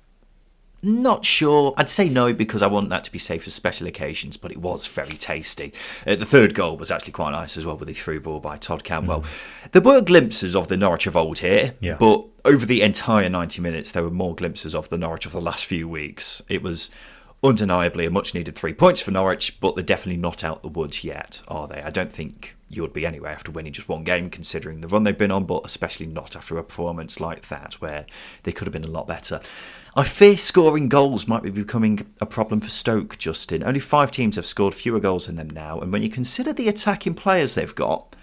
[0.83, 1.75] Not sure.
[1.77, 4.59] I'd say no because I want that to be safe for special occasions, but it
[4.59, 5.73] was very tasty.
[6.07, 8.57] Uh, the third goal was actually quite nice as well with the through ball by
[8.57, 9.23] Todd Cantwell.
[9.23, 9.71] Mm.
[9.73, 11.97] There were glimpses of the Norwich of old here, yeah.
[11.99, 15.41] but over the entire 90 minutes, there were more glimpses of the Norwich of the
[15.41, 16.41] last few weeks.
[16.49, 16.91] It was
[17.43, 21.05] undeniably a much needed three points for Norwich, but they're definitely not out the woods
[21.05, 21.83] yet, are they?
[21.83, 25.03] I don't think you would be anyway after winning just one game, considering the run
[25.03, 28.07] they've been on, but especially not after a performance like that, where
[28.45, 29.41] they could have been a lot better.
[29.97, 33.65] I fear scoring goals might be becoming a problem for Stoke, Justin.
[33.65, 36.69] Only five teams have scored fewer goals than them now, and when you consider the
[36.69, 38.15] attacking players they've got,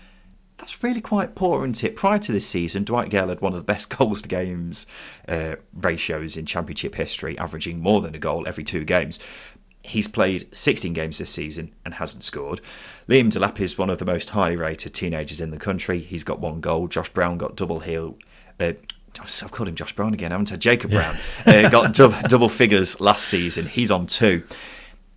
[0.58, 1.96] that's really quite poor, isn't it?
[1.96, 4.88] Prior to this season, Dwight Gayle had one of the best goals to games
[5.28, 9.20] uh, ratios in Championship history, averaging more than a goal every two games.
[9.88, 12.60] He's played 16 games this season and hasn't scored.
[13.08, 16.00] Liam Delap is one of the most highly rated teenagers in the country.
[16.00, 16.90] He's got one goal.
[16.90, 18.16] Josh Brown got double heel.
[18.60, 18.74] Uh,
[19.20, 20.58] I've called him Josh Brown again, I haven't I?
[20.58, 21.16] Jacob Brown
[21.46, 23.66] uh, got double, double figures last season.
[23.66, 24.44] He's on two.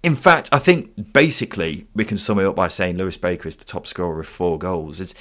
[0.03, 3.57] In fact, I think basically we can sum it up by saying Lewis Baker is
[3.57, 5.01] the top scorer with four goals.
[5.01, 5.15] It's,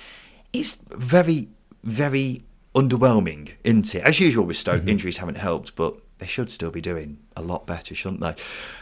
[0.54, 1.50] it's very,
[1.84, 2.44] very
[2.76, 4.04] underwhelming, isn't it?
[4.04, 4.90] As usual with Stoke, mm-hmm.
[4.90, 8.36] injuries haven't helped, but they should still be doing a lot better, shouldn't they?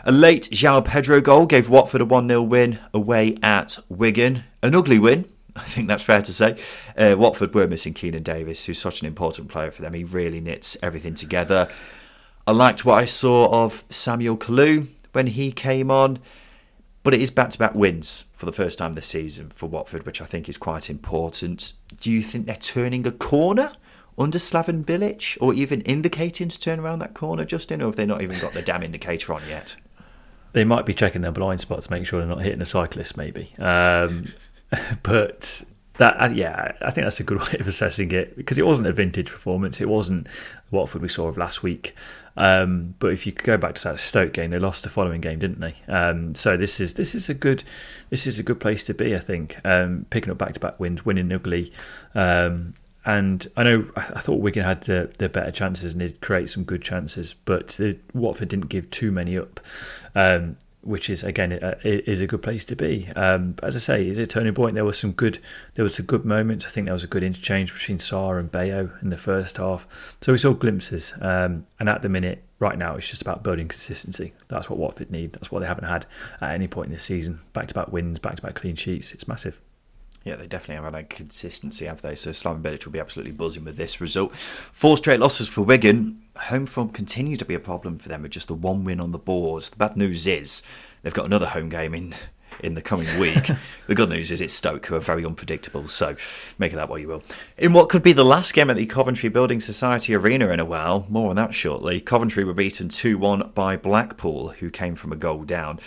[0.04, 4.44] A late João Pedro goal gave Watford a 1 0 win away at Wigan.
[4.62, 5.26] An ugly win,
[5.56, 6.60] I think that's fair to say.
[6.98, 9.94] Uh, Watford were missing Keinan Davis, who's such an important player for them.
[9.94, 11.70] He really knits everything together.
[12.46, 16.20] I liked what I saw of Samuel Kalu when he came on.
[17.04, 20.06] But it is back to back wins for the first time this season for Watford,
[20.06, 21.72] which I think is quite important.
[22.02, 23.72] Do you think they're turning a corner
[24.18, 27.82] under Slaven Bilic or even indicating to turn around that corner, Justin?
[27.82, 29.76] Or have they not even got the damn indicator on yet?
[30.54, 33.54] They might be checking their blind spots make sure they're not hitting a cyclist, maybe.
[33.60, 34.34] Um,
[35.04, 35.64] but
[35.98, 38.88] that uh, yeah, I think that's a good way of assessing it because it wasn't
[38.88, 39.82] a vintage performance.
[39.82, 40.28] It wasn't
[40.72, 41.96] Watford we saw of last week.
[42.36, 45.40] Um, but if you go back to that Stoke game, they lost the following game,
[45.40, 45.76] didn't they?
[45.88, 47.64] Um, so this is this is a good
[48.10, 49.58] this is a good place to be, I think.
[49.66, 51.72] Um, picking up back to back wins, winning ugly.
[52.14, 52.76] Um,
[53.08, 56.66] and I know I thought Wigan had the, the better chances and did create some
[56.66, 59.62] good chances, but the, Watford didn't give too many up.
[60.14, 61.52] Um, which is again
[61.84, 63.10] is a good place to be.
[63.16, 64.76] Um, as I say, it's a turning point.
[64.76, 65.40] There was some good,
[65.76, 66.66] there was some good moments.
[66.66, 70.16] I think there was a good interchange between Sarr and Bayo in the first half.
[70.22, 71.14] So we saw glimpses.
[71.20, 74.34] Um, and at the minute, right now, it's just about building consistency.
[74.48, 75.34] That's what Watford need.
[75.34, 76.06] That's what they haven't had
[76.40, 77.40] at any point in this season.
[77.52, 79.12] Back to back wins, back to back clean sheets.
[79.14, 79.62] It's massive.
[80.28, 82.14] Yeah, they definitely have had a consistency, have they?
[82.14, 84.36] So Slaven Bilic will be absolutely buzzing with this result.
[84.36, 86.22] Four straight losses for Wigan.
[86.36, 89.12] Home form continue to be a problem for them with just the one win on
[89.12, 89.64] the board.
[89.64, 90.64] The bad news is
[91.02, 92.14] they've got another home game in
[92.60, 93.52] in the coming week.
[93.88, 96.18] the good news is it's Stoke, who are very unpredictable, so
[96.58, 97.24] make of that what you will.
[97.58, 100.66] In what could be the last game at the Coventry Building Society Arena in a
[100.66, 105.14] while, more on that shortly, Coventry were beaten 2 1 by Blackpool, who came from
[105.14, 105.80] a goal down.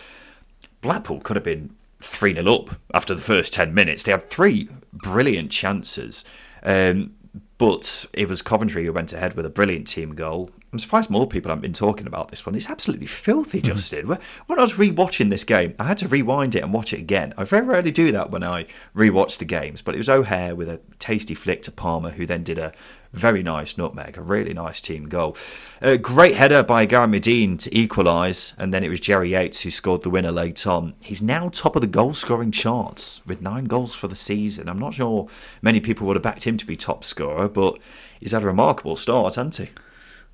[0.81, 4.03] Blackpool could have been 3 0 up after the first 10 minutes.
[4.03, 6.25] They had three brilliant chances.
[6.63, 7.15] Um,
[7.59, 10.51] but it was Coventry who went ahead with a brilliant team goal.
[10.73, 12.55] I'm surprised more people haven't been talking about this one.
[12.55, 13.73] It's absolutely filthy, mm-hmm.
[13.73, 14.07] Justin.
[14.07, 17.35] when I was rewatching this game, I had to rewind it and watch it again.
[17.37, 20.69] I very rarely do that when I rewatch the games, but it was O'Hare with
[20.69, 22.73] a tasty flick to Palmer, who then did a
[23.13, 25.37] very nice nutmeg, a really nice team goal.
[25.81, 29.73] A great header by Gary Madine to equalise, and then it was Jerry Yates who
[29.73, 30.95] scored the winner late on.
[31.01, 34.69] He's now top of the goal scoring charts with nine goals for the season.
[34.69, 35.27] I'm not sure
[35.63, 37.81] many people would have backed him to be top scorer, but
[38.21, 39.71] he's had a remarkable start, hasn't he?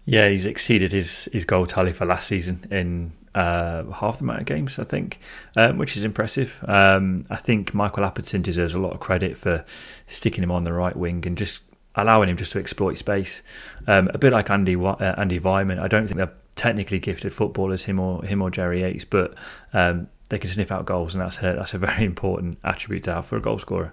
[0.07, 4.41] Yeah, he's exceeded his, his goal tally for last season in uh, half the amount
[4.41, 5.19] of games, I think,
[5.57, 6.65] um, which is impressive.
[6.67, 9.65] Um, I think Michael Appleton deserves a lot of credit for
[10.07, 11.63] sticking him on the right wing and just
[11.97, 13.43] allowing him just to exploit space.
[13.87, 15.79] Um, a bit like Andy uh, Andy Weimann.
[15.81, 19.35] I don't think they're technically gifted footballers, him or him or Jerry Yates, but
[19.73, 23.15] um, they can sniff out goals, and that's a, that's a very important attribute to
[23.15, 23.93] have for a goal scorer.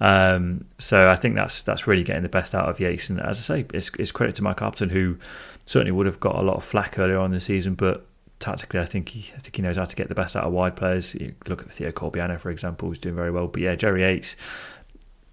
[0.00, 3.10] Um, so I think that's that's really getting the best out of Yates.
[3.10, 5.18] And as I say, it's, it's credit to Mike Carpenter, who
[5.66, 8.06] certainly would have got a lot of flack earlier on in the season, but
[8.38, 10.52] tactically, I think he I think he knows how to get the best out of
[10.52, 11.14] wide players.
[11.14, 13.46] You look at Theo Corbeanu, for example, who's doing very well.
[13.46, 14.36] But yeah, Jerry Yates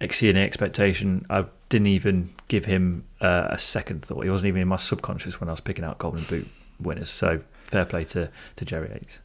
[0.00, 1.24] exceeding expectation.
[1.30, 4.24] I didn't even give him uh, a second thought.
[4.24, 6.48] He wasn't even in my subconscious when I was picking out Golden Boot
[6.80, 7.08] winners.
[7.08, 9.20] So fair play to, to Jerry Yates.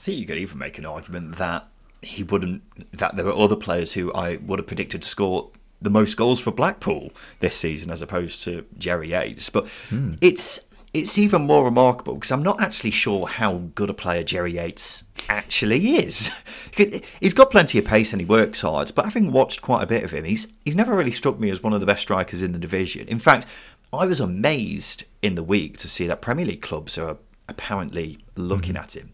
[0.00, 1.68] I think you could even make an argument that
[2.00, 2.62] he wouldn't.
[2.96, 5.50] That there were other players who I would have predicted to score
[5.82, 9.50] the most goals for Blackpool this season, as opposed to Jerry Yates.
[9.50, 10.12] But hmm.
[10.22, 14.54] it's it's even more remarkable because I'm not actually sure how good a player Jerry
[14.54, 16.30] Yates actually is.
[17.20, 20.02] he's got plenty of pace and he works hard, but having watched quite a bit
[20.02, 22.52] of him, he's he's never really struck me as one of the best strikers in
[22.52, 23.06] the division.
[23.06, 23.44] In fact,
[23.92, 28.76] I was amazed in the week to see that Premier League clubs are apparently looking
[28.76, 28.84] mm-hmm.
[28.84, 29.12] at him.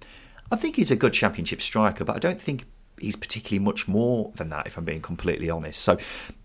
[0.50, 2.64] I think he's a good championship striker, but I don't think
[3.00, 5.80] he's particularly much more than that, if I'm being completely honest.
[5.80, 5.98] So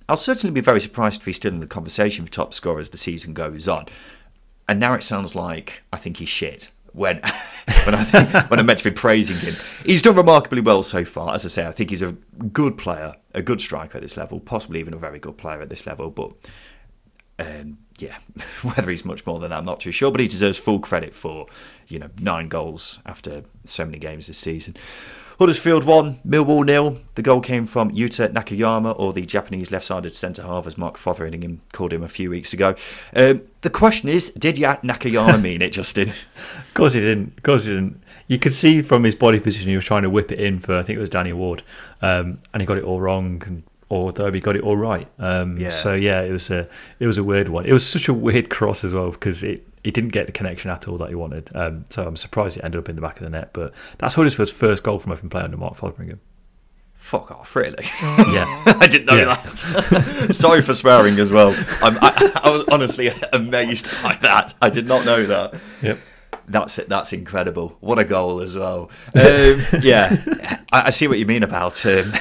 [0.09, 2.89] I'll certainly be very surprised if he's still in the conversation for top scorer as
[2.89, 3.85] the season goes on.
[4.67, 7.17] And now it sounds like I think he's shit when
[7.83, 9.55] when I think, when I'm meant to be praising him.
[9.85, 11.33] He's done remarkably well so far.
[11.33, 12.13] As I say, I think he's a
[12.53, 15.69] good player, a good striker at this level, possibly even a very good player at
[15.69, 16.09] this level.
[16.09, 16.33] But
[17.39, 18.17] um, yeah,
[18.63, 20.11] whether he's much more than that, I'm not too sure.
[20.11, 21.45] But he deserves full credit for
[21.87, 24.75] you know nine goals after so many games this season.
[25.41, 26.99] Huddersfield 1, Millwall nil.
[27.15, 30.97] The goal came from Yuta Nakayama, or the Japanese left sided centre half, as Mark
[30.97, 32.75] Fotheringham called him a few weeks ago.
[33.15, 36.09] Um, the question is did ya Nakayama mean it, Justin?
[36.09, 37.37] of course he didn't.
[37.37, 38.03] Of course he didn't.
[38.27, 40.77] You could see from his body position he was trying to whip it in for,
[40.77, 41.63] I think it was Danny Ward,
[42.03, 43.41] um, and he got it all wrong.
[43.47, 45.07] And although he got it all right.
[45.19, 45.69] Um, yeah.
[45.69, 46.67] So yeah, it was a
[46.99, 47.65] it was a weird one.
[47.65, 50.69] It was such a weird cross as well because it he didn't get the connection
[50.69, 51.49] at all that he wanted.
[51.55, 53.51] Um, so I'm surprised it ended up in the back of the net.
[53.53, 56.19] But that's Huddersfield's first goal from open play under Mark Fotheringham.
[56.93, 57.83] Fuck off, really?
[58.31, 58.45] Yeah,
[58.79, 59.35] I didn't know yeah.
[59.35, 60.33] that.
[60.35, 61.49] Sorry for swearing as well.
[61.81, 64.53] I, I was honestly amazed by that.
[64.61, 65.59] I did not know that.
[65.81, 65.99] Yep.
[66.47, 66.89] That's it.
[66.89, 67.77] That's incredible.
[67.79, 68.91] What a goal as well.
[69.15, 70.15] Um, yeah,
[70.71, 71.85] I, I, see what you mean about.
[71.85, 72.13] Um,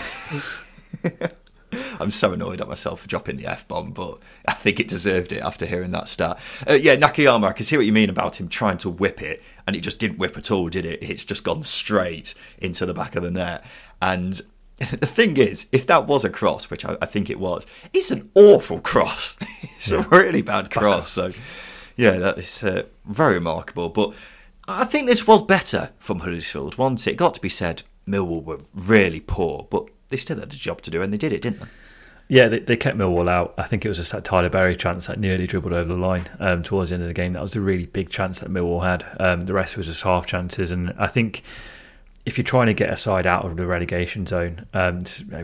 [2.01, 5.33] I'm so annoyed at myself for dropping the F bomb, but I think it deserved
[5.33, 6.39] it after hearing that start.
[6.69, 9.43] Uh, yeah, Nakayama, I can see what you mean about him trying to whip it,
[9.67, 11.03] and it just didn't whip at all, did it?
[11.03, 13.65] It's just gone straight into the back of the net.
[14.01, 14.41] And
[14.79, 18.11] the thing is, if that was a cross, which I, I think it was, it's
[18.11, 19.37] an awful cross.
[19.63, 20.05] it's yeah.
[20.05, 21.09] a really bad cross.
[21.09, 21.33] So,
[21.97, 23.91] yeah, that is uh, very remarkable.
[23.91, 24.15] But
[24.67, 26.79] I think this was better from Huddersfield.
[26.79, 30.57] Once it got to be said, Millwall were really poor, but they still had a
[30.57, 31.67] job to do, and they did it, didn't they?
[32.29, 33.55] Yeah, they, they kept Millwall out.
[33.59, 36.29] I think it was just that Tyler Burey chance that nearly dribbled over the line
[36.39, 37.33] um, towards the end of the game.
[37.33, 39.05] That was a really big chance that Millwall had.
[39.19, 41.43] Um, the rest was just half chances, and I think
[42.25, 45.01] if you're trying to get a side out of the relegation zone, um,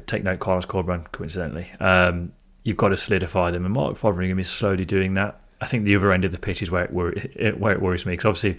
[0.07, 4.49] take note, Carlos Corberán, coincidentally, um, you've got to solidify them, and Mark Fotheringham is
[4.49, 5.41] slowly doing that.
[5.61, 8.13] I think the other end of the pitch is where it, where it worries me
[8.13, 8.59] because obviously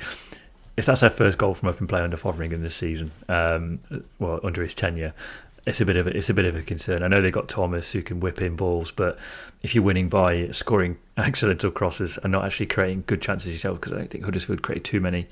[0.78, 3.80] if that's their first goal from open play under Fotheringham this season, um,
[4.20, 5.14] well under his tenure,
[5.68, 7.04] it's a bit of a, it's a bit of a concern.
[7.04, 9.20] I know they've got Thomas who can whip in balls, but
[9.62, 13.92] if you're winning by scoring accidental crosses and not actually creating good chances yourself, because
[13.92, 15.28] I don't think Huddersfield created too many.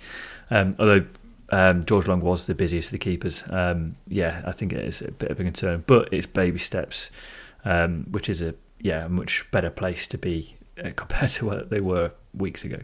[0.52, 1.06] Um, although
[1.52, 5.02] um, George Long was the busiest of the keepers, um, yeah, I think it is
[5.02, 5.86] a bit of a concern.
[5.88, 7.12] But it's baby steps,
[7.64, 11.80] um, which is a yeah much better place to be uh, compared to what they
[11.80, 12.78] were weeks ago.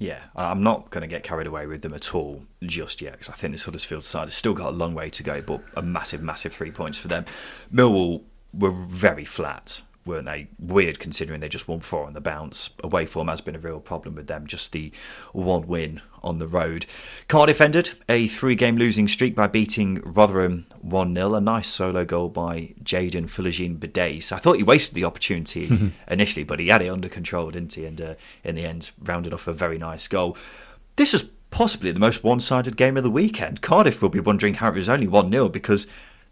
[0.00, 3.28] Yeah, I'm not going to get carried away with them at all just yet because
[3.28, 5.82] I think this Huddersfield side has still got a long way to go, but a
[5.82, 7.26] massive, massive three points for them.
[7.70, 8.22] Millwall
[8.54, 10.48] were very flat weren't they?
[10.58, 12.70] Weird considering they just won four on the bounce.
[12.84, 14.92] Away form has been a real problem with them, just the
[15.32, 16.86] one win on the road.
[17.28, 21.34] Cardiff ended a three game losing streak by beating Rotherham 1 0.
[21.34, 24.32] A nice solo goal by Jaden Philogene Bidace.
[24.32, 27.86] I thought he wasted the opportunity initially, but he had it under control, didn't he?
[27.86, 30.36] And uh, in the end, rounded off a very nice goal.
[30.96, 33.62] This was possibly the most one sided game of the weekend.
[33.62, 35.86] Cardiff will be wondering how it was only 1 0 because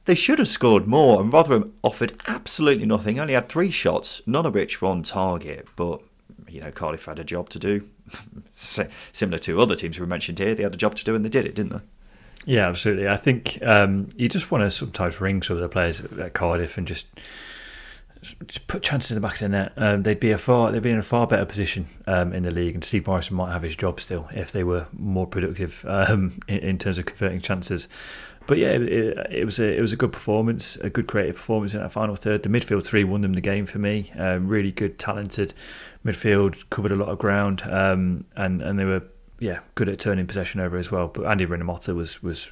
[0.09, 3.21] they should have scored more, and Rotherham offered absolutely nothing.
[3.21, 5.69] Only had three shots, none of which were on target.
[5.77, 6.01] But
[6.49, 7.87] you know, Cardiff had a job to do.
[8.55, 11.29] Similar to other teams we mentioned here, they had a job to do, and they
[11.29, 11.81] did it, didn't they?
[12.47, 13.07] Yeah, absolutely.
[13.07, 16.79] I think um, you just want to sometimes ring some of the players at Cardiff
[16.79, 17.07] and just,
[18.47, 19.73] just put chances in the back of the net.
[19.77, 22.51] Um, they'd be a far they'd be in a far better position um, in the
[22.51, 26.41] league, and Steve Morison might have his job still if they were more productive um,
[26.49, 27.89] in, in, terms of converting chances.
[28.49, 31.75] But yeah, it, it, was a it was a good performance, a good creative performance
[31.75, 32.43] in that final third.
[32.43, 34.11] The midfield three won them the game for me.
[34.17, 35.53] Um, really good, talented
[36.03, 39.03] midfield, covered a lot of ground, um, and and they were
[39.39, 41.09] yeah good at turning possession over as well.
[41.09, 42.51] But Andy Rinomhota was was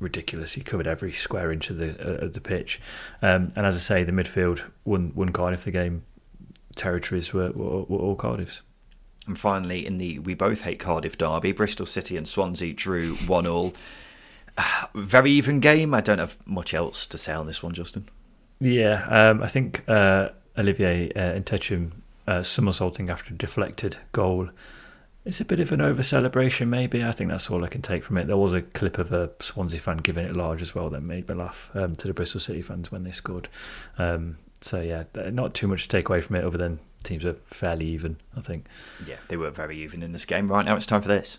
[0.00, 0.54] ridiculous.
[0.54, 2.80] He covered every square inch of the uh, of the pitch,
[3.22, 6.02] um, and as I say, the midfield won won Cardiff the game.
[6.74, 8.62] Territories were, were, were all Cardiff's.
[9.28, 13.46] And finally, in the We Both Hate Cardiff derby, Bristol City and Swansea drew 1
[13.46, 13.72] all.
[14.94, 15.94] Very even game.
[15.94, 18.08] I don't have much else to say on this one, Justin.
[18.60, 21.92] Yeah, um, I think uh, Olivier uh, Ntcham
[22.26, 24.50] uh, somersaulting after a deflected goal.
[25.24, 27.02] It's a bit of an over celebration, maybe.
[27.02, 28.26] I think that's all I can take from it.
[28.26, 31.28] There was a clip of a Swansea fan giving it large as well that made
[31.28, 33.48] me laugh um, to the Bristol City fans when they scored.
[33.98, 37.34] Um, so, yeah, not too much to take away from it other than teams are
[37.34, 38.66] fairly even, I think.
[39.06, 40.50] Yeah, they were very even in this game.
[40.50, 41.38] Right now, it's time for this.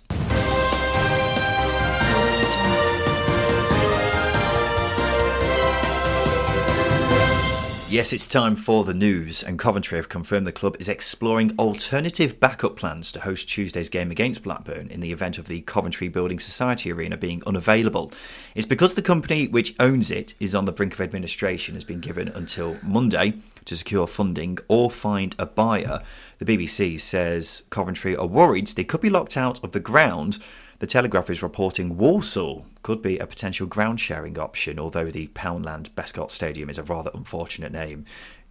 [7.93, 12.39] Yes, it's time for the news, and Coventry have confirmed the club is exploring alternative
[12.39, 16.39] backup plans to host Tuesday's game against Blackburn in the event of the Coventry Building
[16.39, 18.11] Society Arena being unavailable.
[18.55, 21.99] It's because the company which owns it is on the brink of administration has been
[21.99, 23.35] given until Monday
[23.65, 26.01] to secure funding or find a buyer.
[26.39, 30.39] The BBC says Coventry are worried they could be locked out of the ground
[30.83, 35.89] the Telegraph is reporting Walsall could be a potential ground sharing option, although the Poundland
[35.91, 38.03] Bescot Stadium is a rather unfortunate name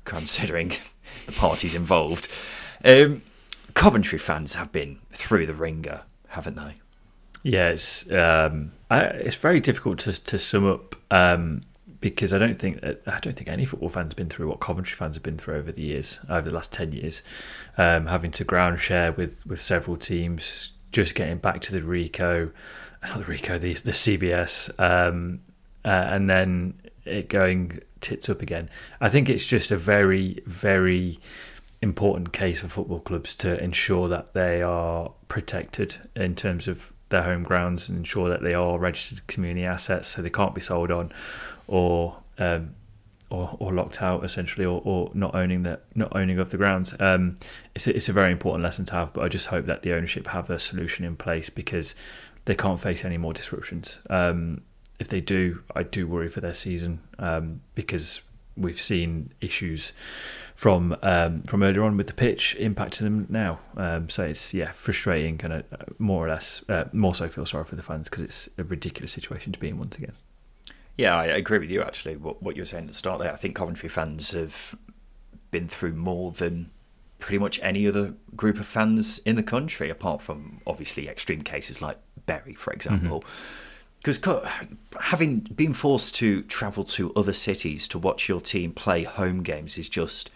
[0.06, 0.68] considering
[1.26, 2.28] the parties involved.
[2.82, 3.20] Um,
[3.74, 6.76] Coventry fans have been through the ringer, haven't they?
[7.42, 11.60] Yeah, it's um, I, it's very difficult to to sum up um,
[12.00, 14.96] because I don't think I don't think any football fans have been through what Coventry
[14.96, 17.20] fans have been through over the years, over the last ten years,
[17.76, 22.52] um, having to ground share with with several teams, just getting back to the Ricoh,
[23.02, 25.40] not the Ricoh, the the CBS, um,
[25.84, 26.74] uh, and then
[27.04, 28.68] it going tits up again.
[29.00, 31.18] I think it's just a very very
[31.80, 37.24] important case for football clubs to ensure that they are protected in terms of their
[37.24, 40.92] home grounds and ensure that they are registered community assets so they can't be sold
[40.92, 41.12] on
[41.66, 42.74] or um,
[43.32, 46.94] or, or locked out essentially, or, or not owning the not owning of the grounds.
[47.00, 47.36] Um,
[47.74, 49.94] it's a, it's a very important lesson to have, but I just hope that the
[49.94, 51.94] ownership have a solution in place because
[52.44, 53.98] they can't face any more disruptions.
[54.10, 54.62] Um,
[54.98, 58.20] if they do, I do worry for their season um, because
[58.54, 59.94] we've seen issues
[60.54, 63.60] from um, from earlier on with the pitch impacting them now.
[63.78, 66.62] Um, so it's yeah frustrating, kind of uh, more or less.
[66.68, 69.68] Uh, more so, feel sorry for the fans because it's a ridiculous situation to be
[69.68, 70.12] in once again.
[70.96, 72.16] Yeah, I agree with you actually.
[72.16, 74.76] What, what you were saying at the start there, I think Coventry fans have
[75.50, 76.70] been through more than
[77.18, 81.80] pretty much any other group of fans in the country, apart from obviously extreme cases
[81.80, 83.24] like Bury, for example.
[83.98, 84.74] Because mm-hmm.
[85.00, 89.78] having been forced to travel to other cities to watch your team play home games
[89.78, 90.30] is just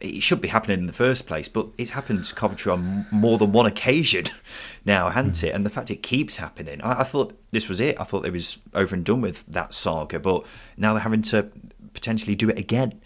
[0.00, 3.38] it should be happening in the first place, but it's happened to Coventry on more
[3.38, 4.24] than one occasion
[4.84, 5.44] now, hasn't mm.
[5.44, 5.54] it?
[5.54, 8.00] And the fact it keeps happening, I, I, thought this was it.
[8.00, 10.44] I thought it was over and done with that saga, but
[10.76, 11.50] now they're having to
[11.92, 13.00] potentially do it again.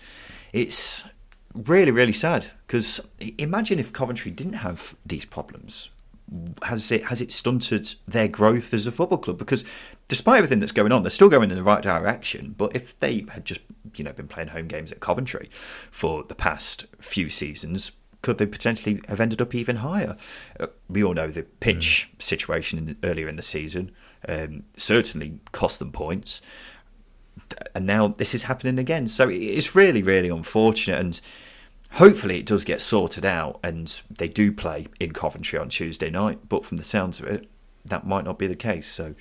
[0.53, 1.05] It's
[1.55, 3.01] really, really sad because
[3.39, 5.91] imagine if Coventry didn't have these problems
[6.63, 9.39] has it has it stunted their growth as a football club?
[9.39, 9.65] Because
[10.09, 12.55] despite everything that's going on, they're still going in the right direction.
[12.57, 13.61] But if they had just
[13.99, 15.51] you know been playing home games at Coventry
[15.91, 17.93] for the past few seasons,
[18.23, 20.17] could they potentially have ended up even higher?
[20.59, 22.23] Uh, we all know the pitch mm.
[22.23, 23.91] situation in, earlier in the season
[24.29, 26.41] um, certainly cost them points,
[27.75, 29.07] and now this is happening again.
[29.07, 31.21] So it's really, really unfortunate and
[31.93, 36.49] hopefully it does get sorted out and they do play in Coventry on Tuesday night.
[36.49, 37.49] But from the sounds of it,
[37.85, 38.91] that might not be the case.
[38.91, 39.15] So,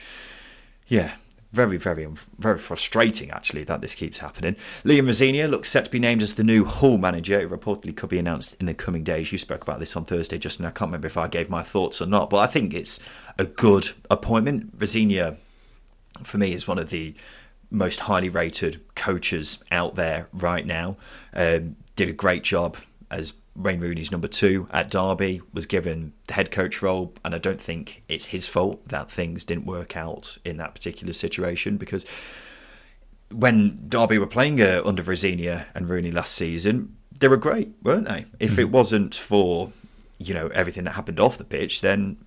[0.87, 1.15] yeah,
[1.53, 2.07] very, very,
[2.39, 4.55] very frustrating actually that this keeps happening.
[4.83, 7.39] Liam Rosenior looks set to be named as the new Hull manager.
[7.39, 9.31] It reportedly could be announced in the coming days.
[9.31, 10.65] You spoke about this on Thursday, Justin.
[10.65, 12.99] I can't remember if I gave my thoughts or not, but I think it's
[13.37, 14.73] a good appointment.
[14.75, 15.37] Rosenior,
[16.23, 17.13] for me, is one of the
[17.69, 20.97] most highly rated coaches out there right now.
[21.33, 22.77] Um, did a great job
[23.11, 27.37] as Wayne Rooney's number two at Derby, was given the head coach role, and I
[27.37, 32.05] don't think it's his fault that things didn't work out in that particular situation because
[33.31, 38.07] when Derby were playing uh, under Rosenior and Rooney last season, they were great, weren't
[38.07, 38.25] they?
[38.39, 38.59] If mm-hmm.
[38.61, 39.71] it wasn't for
[40.17, 42.17] you know everything that happened off the pitch, then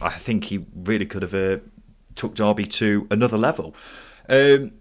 [0.00, 1.58] I think he really could have uh,
[2.14, 3.74] took Derby to another level.
[4.28, 4.72] Um,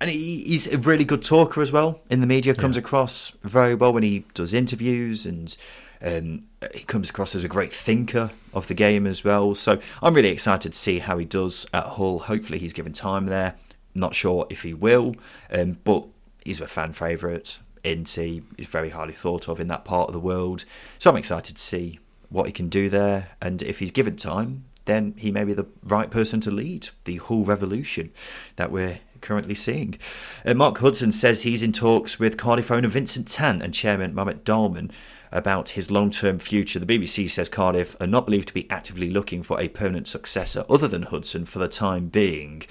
[0.00, 2.54] and he, he's a really good talker as well in the media.
[2.54, 2.82] Comes yeah.
[2.82, 5.56] across very well when he does interviews, and
[6.00, 9.56] Um, he comes across as a great thinker of the game as well.
[9.56, 12.20] So I'm really excited to see how he does at Hull.
[12.20, 13.54] Hopefully, he's given time there.
[13.94, 15.16] Not sure if he will,
[15.50, 16.04] um, but
[16.44, 17.58] he's a fan favourite.
[17.82, 20.64] Inty is very highly thought of in that part of the world.
[20.98, 23.30] So I'm excited to see what he can do there.
[23.40, 27.16] And if he's given time, then he may be the right person to lead the
[27.16, 28.12] Hull revolution
[28.54, 29.98] that we're currently seeing.
[30.44, 34.40] Uh, Mark Hudson says he's in talks with Cardiff owner Vincent Tan and chairman Mehmet
[34.42, 34.90] Dalman
[35.32, 36.78] about his long term future.
[36.78, 40.64] The BBC says Cardiff are not believed to be actively looking for a permanent successor
[40.68, 42.62] other than Hudson for the time being.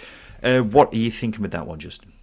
[0.43, 2.13] Uh, what are you thinking with that one, Justin?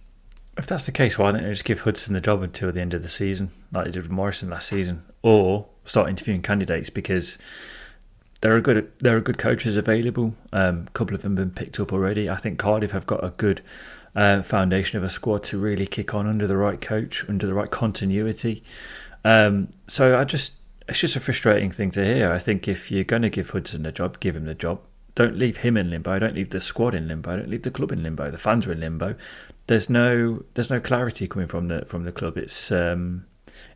[0.57, 2.93] If that's the case, why don't they just give Hudson the job until the end
[2.93, 7.37] of the season, like they did with Morrison last season, or start interviewing candidates because
[8.41, 10.35] there are good there are good coaches available.
[10.53, 12.29] Um, a couple of them have been picked up already.
[12.29, 13.61] I think Cardiff have got a good
[14.15, 17.53] uh, foundation of a squad to really kick on under the right coach, under the
[17.53, 18.63] right continuity.
[19.23, 20.53] Um, so I just
[20.87, 22.31] it's just a frustrating thing to hear.
[22.31, 24.81] I think if you're going to give Hudson the job, give him the job.
[25.15, 26.19] Don't leave him in limbo.
[26.19, 27.37] Don't leave the squad in limbo.
[27.37, 28.29] Don't leave the club in limbo.
[28.29, 29.15] The fans are in limbo.
[29.67, 32.37] There's no there's no clarity coming from the from the club.
[32.37, 33.25] It's um,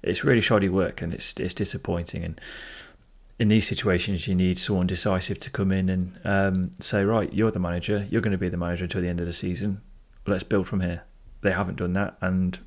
[0.03, 2.23] it's really shoddy work and it's it's disappointing.
[2.23, 2.39] And
[3.39, 7.51] in these situations, you need someone decisive to come in and um, say, right, you're
[7.51, 8.05] the manager.
[8.11, 9.81] You're going to be the manager until the end of the season.
[10.29, 11.01] Let's build from here.
[11.41, 12.59] They haven't done that, and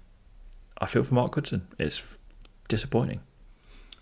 [0.79, 1.69] I feel for Mark Hudson.
[1.79, 2.19] It's
[2.67, 3.21] disappointing.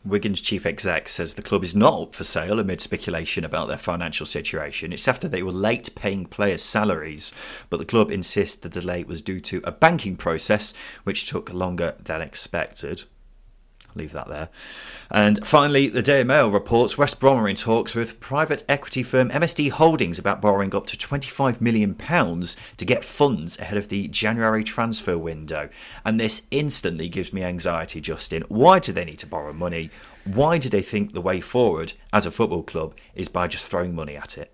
[0.02, 3.76] Wigan's chief exec says the club is not up for sale amid speculation about their
[3.76, 4.94] financial situation.
[4.94, 7.32] It's after they were late paying players' salaries,
[7.68, 10.72] but the club insists the delay was due to a banking process
[11.04, 13.04] which took longer than expected
[13.94, 14.48] leave that there.
[15.10, 19.30] And finally, the Daily Mail reports West Brom are in talks with private equity firm
[19.30, 24.64] MSD Holdings about borrowing up to £25 million to get funds ahead of the January
[24.64, 25.68] transfer window.
[26.04, 28.44] And this instantly gives me anxiety, Justin.
[28.48, 29.90] Why do they need to borrow money?
[30.24, 33.94] Why do they think the way forward as a football club is by just throwing
[33.94, 34.52] money at it?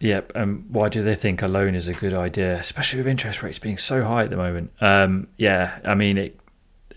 [0.00, 0.32] Yep.
[0.34, 3.58] Um, why do they think a loan is a good idea, especially with interest rates
[3.58, 4.72] being so high at the moment?
[4.80, 6.38] Um, yeah, I mean, it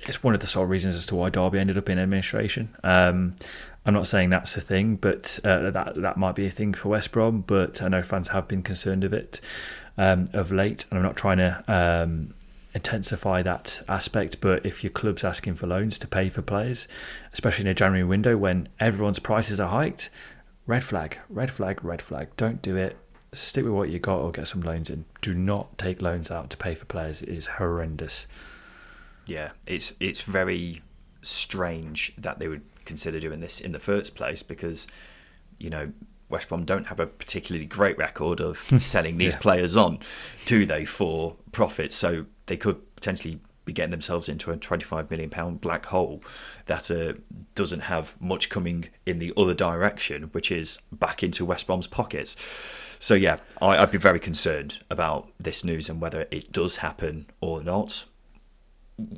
[0.02, 2.76] it's one of the of reasons as to why Derby ended up in administration.
[2.84, 3.36] Um,
[3.86, 6.90] I'm not saying that's a thing, but uh, that that might be a thing for
[6.90, 7.42] West Brom.
[7.42, 9.42] But I know fans have been concerned of it
[9.98, 12.34] um, of late, and I'm not trying to um,
[12.74, 14.42] intensify that aspect.
[14.42, 16.88] But if your club's asking for loans to pay for players,
[17.34, 20.10] especially in a January window when everyone's prices are hiked,
[20.66, 22.30] red flag, red flag, red flag.
[22.38, 22.98] Don't do it.
[23.32, 25.06] Stick with what you got or get some loans in.
[25.22, 27.22] Do not take loans out to pay for players.
[27.22, 28.28] It is horrendous.
[29.30, 30.82] Yeah, it's it's very
[31.22, 34.88] strange that they would consider doing this in the first place because
[35.60, 35.92] you know
[36.30, 39.40] West Brom don't have a particularly great record of selling these yeah.
[39.40, 40.00] players on,
[40.46, 41.94] do they, for profit?
[41.94, 46.22] So they could potentially be getting themselves into a twenty-five million pound black hole
[46.66, 47.14] that uh,
[47.54, 52.36] doesn't have much coming in the other direction, which is back into West Brom's pockets.
[53.00, 57.28] So yeah, I, would be very concerned about this news and whether it does happen
[57.40, 58.06] or not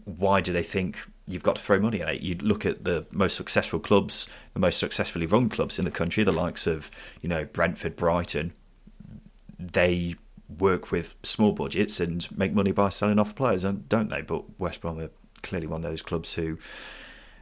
[0.06, 2.22] why do they think you've got to throw money at it?
[2.22, 6.24] You look at the most successful clubs, the most successfully run clubs in the country,
[6.24, 8.54] the likes of you know Brentford, Brighton.
[9.58, 10.16] They
[10.60, 14.22] work with small budgets and make money by selling off players, don't they?
[14.22, 15.10] But West Brom are
[15.42, 16.58] clearly one of those clubs who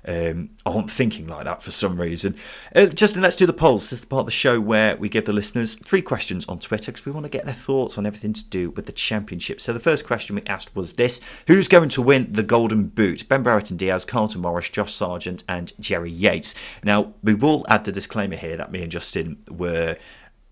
[0.08, 2.36] um, aren't thinking like that for some reason.
[2.76, 3.90] Uh, Justin, let's do the polls.
[3.90, 6.60] This is the part of the show where we give the listeners three questions on
[6.60, 9.62] Twitter because we want to get their thoughts on everything to do with the championship.
[9.62, 13.28] So the first question we asked was this Who's going to win the Golden Boot?
[13.28, 16.56] Ben Brereton Diaz, Carlton Morris, Josh Sargent, and Jerry Yates.
[16.84, 19.98] Now, we will add the disclaimer here that me and Justin were.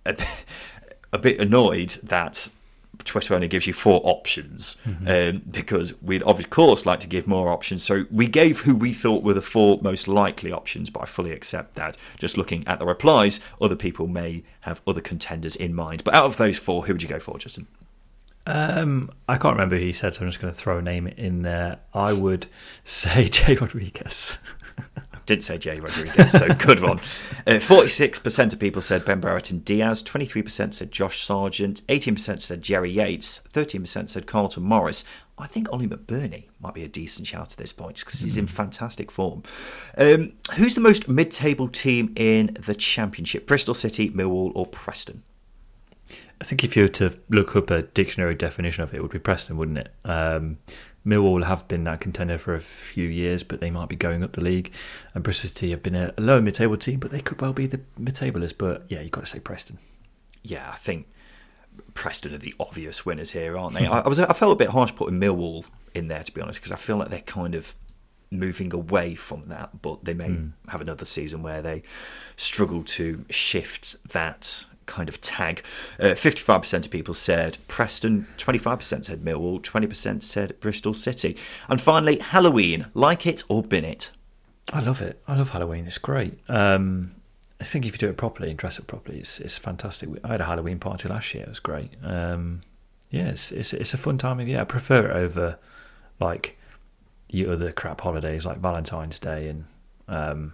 [0.06, 0.16] A,
[1.14, 2.50] a bit annoyed that
[3.04, 5.08] Twitter only gives you four options mm-hmm.
[5.08, 7.84] um, because we'd of course like to give more options.
[7.84, 11.32] So we gave who we thought were the four most likely options, but I fully
[11.32, 11.98] accept that.
[12.18, 16.04] Just looking at the replies, other people may have other contenders in mind.
[16.04, 17.68] But out of those four, who would you go for, Justin?
[18.46, 21.06] Um, I can't remember who he said, so I'm just going to throw a name
[21.08, 21.80] in there.
[21.94, 22.48] I would
[22.86, 24.38] say Jay Rodriguez.
[25.28, 27.00] Did say Jay Rodriguez, so good one.
[27.46, 30.04] Uh, forty-six percent of people said Ben Brereton Diaz.
[30.04, 31.82] Twenty-three percent said Josh Sargent.
[31.88, 33.38] Eighteen percent said Jerry Yates.
[33.38, 35.06] Thirteen percent said Carlton Morris.
[35.38, 38.48] I think Oli McBurnie might be a decent shout at this point because he's in
[38.48, 38.52] hmm.
[38.52, 39.44] fantastic form.
[39.98, 43.48] Um, who's the most mid-table team in the championship?
[43.48, 45.24] Bristol City, Millwall, or Preston?
[46.40, 49.12] I think if you were to look up a dictionary definition of it, it would
[49.12, 49.94] be Preston, wouldn't it?
[50.06, 50.58] Um,
[51.08, 54.34] Millwall have been that contender for a few years, but they might be going up
[54.34, 54.74] the league.
[55.14, 57.80] And Bristol City have been a, lower mid-table team, but they could well be the
[57.98, 58.52] mid-tablers.
[58.54, 59.78] But yeah, you've got to say Preston.
[60.44, 61.08] Yeah, I think
[61.94, 63.86] Preston are the obvious winners here, aren't they?
[63.88, 66.60] I, I, was I felt a bit harsh putting Millwall in there to be honest,
[66.60, 67.74] because I feel like they're kind of
[68.30, 70.52] moving away from that, but they may Mm.
[70.68, 71.82] have another season where they
[72.36, 75.64] struggle to shift that kind of tag.
[76.00, 81.38] Uh, 55% of people said Preston, 25% said Millwall, 20% said Bristol City.
[81.70, 84.12] And finally, Halloween, like it or bin it.
[84.74, 85.22] I love it.
[85.28, 85.86] I love Halloween.
[85.86, 86.40] It's great.
[86.50, 87.12] Um,
[87.60, 90.10] I think if you do it properly and dress it properly, it's it's fantastic.
[90.24, 91.44] I had a Halloween party last year.
[91.44, 91.92] It was great.
[92.04, 92.62] Um,
[93.10, 94.62] yeah, it's, it's it's a fun time of year.
[94.62, 95.58] I prefer it over
[96.20, 96.58] like
[97.30, 99.66] your other crap holidays like Valentine's Day and
[100.08, 100.54] um,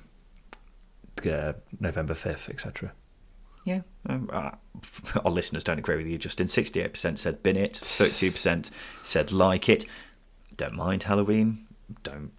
[1.29, 2.93] uh, November fifth, etc.
[3.63, 4.51] Yeah, um, uh,
[5.25, 6.47] our listeners don't agree with you, Justin.
[6.47, 9.85] 68% said bin it, 32% said like it.
[10.55, 11.67] Don't mind Halloween.
[12.03, 12.31] Don't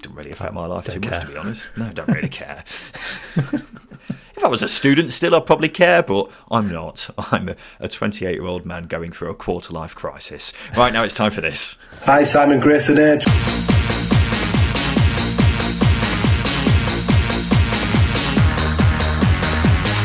[0.00, 1.68] don't really affect my life Don't too much, to be honest.
[1.76, 2.64] No, don't really care.
[3.36, 7.10] if I was a student still, I'd probably care, but I'm not.
[7.32, 10.52] I'm a 28 year old man going through a quarter life crisis.
[10.76, 11.76] Right now, it's time for this.
[12.04, 13.73] Hi, Simon Grayson here.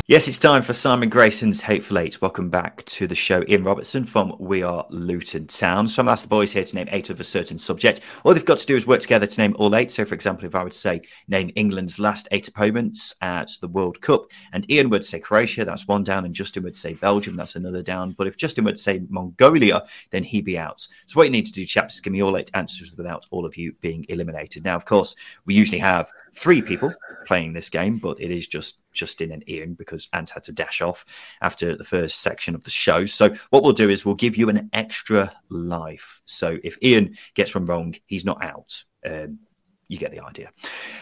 [0.10, 2.20] Yes, it's time for Simon Grayson's Hateful Eight.
[2.20, 3.44] Welcome back to the show.
[3.48, 5.88] Ian Robertson from We Are Luton Town.
[5.88, 8.02] So I'm asked the boys here to name eight of a certain subject.
[8.24, 9.92] All they've got to do is work together to name all eight.
[9.92, 13.68] So, for example, if I were to say name England's last eight opponents at the
[13.68, 17.36] World Cup, and Ian would say Croatia, that's one down, and Justin would say Belgium,
[17.36, 18.14] that's another down.
[18.14, 20.88] But if Justin would say Mongolia, then he'd be out.
[21.06, 23.46] So what you need to do, chaps, is give me all eight answers without all
[23.46, 24.64] of you being eliminated.
[24.64, 26.96] Now, of course, we usually have three people
[27.28, 30.82] playing this game, but it is just Justin and Ian because Ant had to dash
[30.82, 31.06] off
[31.42, 33.06] after the first section of the show.
[33.06, 36.22] So what we'll do is we'll give you an extra life.
[36.26, 38.84] So if Ian gets one wrong, he's not out.
[39.06, 39.40] Um,
[39.88, 40.50] you get the idea.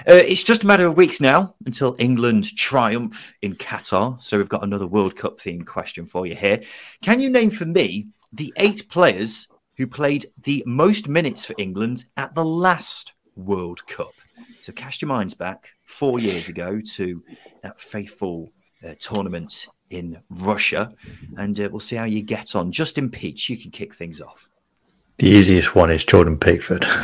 [0.07, 4.21] Uh, it's just a matter of weeks now until England triumph in Qatar.
[4.23, 6.61] So we've got another World Cup themed question for you here.
[7.01, 12.05] Can you name for me the eight players who played the most minutes for England
[12.15, 14.13] at the last World Cup?
[14.67, 17.23] So cast your minds back four years ago to
[17.63, 18.51] that faithful
[18.85, 20.93] uh, tournament in Russia,
[21.37, 22.73] and uh, we'll see how you get on.
[22.73, 24.49] Justin Peach, you can kick things off.
[25.19, 26.85] The easiest one is Jordan Pickford.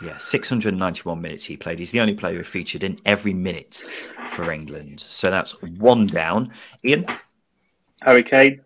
[0.00, 1.80] Yeah, 691 minutes he played.
[1.80, 3.82] He's the only player who featured in every minute
[4.30, 5.00] for England.
[5.00, 6.52] So that's one down.
[6.84, 7.04] Ian?
[8.02, 8.60] Harry Kane.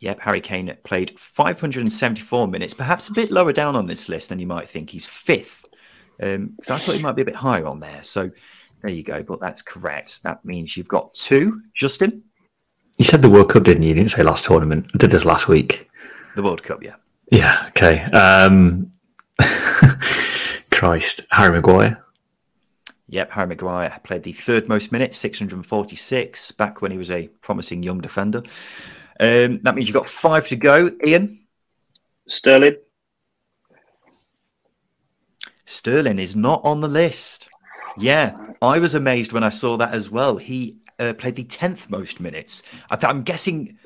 [0.00, 4.38] Yep, Harry Kane played 574 minutes, perhaps a bit lower down on this list than
[4.38, 4.88] you might think.
[4.88, 5.66] He's fifth.
[6.18, 8.02] Because I thought he might be a bit higher on there.
[8.02, 8.30] So
[8.82, 9.22] there you go.
[9.22, 10.22] But that's correct.
[10.22, 11.62] That means you've got two.
[11.74, 12.22] Justin?
[12.98, 13.90] you said the World Cup, didn't you?
[13.90, 14.90] You didn't say last tournament.
[14.94, 15.90] I did this last week.
[16.34, 16.94] The World Cup, yeah.
[17.30, 17.66] Yeah.
[17.68, 18.02] Okay.
[18.04, 18.92] Um,
[20.70, 22.02] Christ, Harry Maguire.
[23.08, 27.82] Yep, Harry Maguire played the third most minutes, 646, back when he was a promising
[27.82, 28.42] young defender.
[29.20, 30.90] Um, that means you've got five to go.
[31.06, 31.40] Ian?
[32.26, 32.76] Sterling.
[35.66, 37.48] Sterling is not on the list.
[37.98, 40.36] Yeah, I was amazed when I saw that as well.
[40.36, 42.62] He uh, played the tenth most minutes.
[42.90, 43.78] I th- I'm guessing.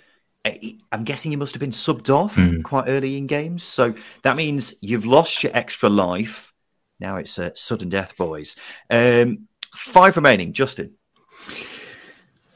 [0.44, 3.62] uh, he- I'm guessing he must have been subbed off quite early in games.
[3.62, 6.52] So that means you've lost your extra life.
[6.98, 8.56] Now it's uh, sudden death, boys.
[8.90, 10.52] Um, five remaining.
[10.52, 10.92] Justin.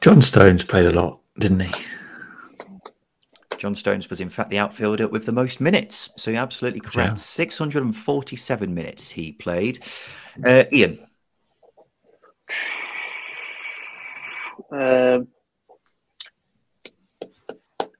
[0.01, 1.85] John Stones played a lot, didn't he?
[3.65, 6.11] John Stones was in fact the outfielder with the most minutes.
[6.17, 7.13] So you're absolutely correct.
[7.13, 7.15] Yeah.
[7.15, 9.79] 647 minutes he played.
[10.45, 10.99] Uh, Ian.
[14.71, 15.29] Um,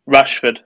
[0.07, 0.59] Rashford.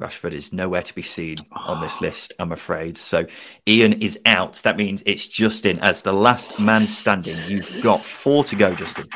[0.00, 2.96] Rashford is nowhere to be seen on this list, I'm afraid.
[2.96, 3.26] So
[3.68, 4.54] Ian is out.
[4.64, 7.50] That means it's Justin as the last man standing.
[7.50, 9.10] You've got four to go, Justin.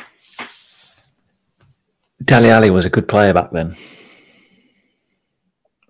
[2.23, 3.73] Dali Ali was a good player back then.
[3.73, 3.77] Are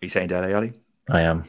[0.02, 0.72] you saying Dele Ali?
[1.08, 1.44] I am.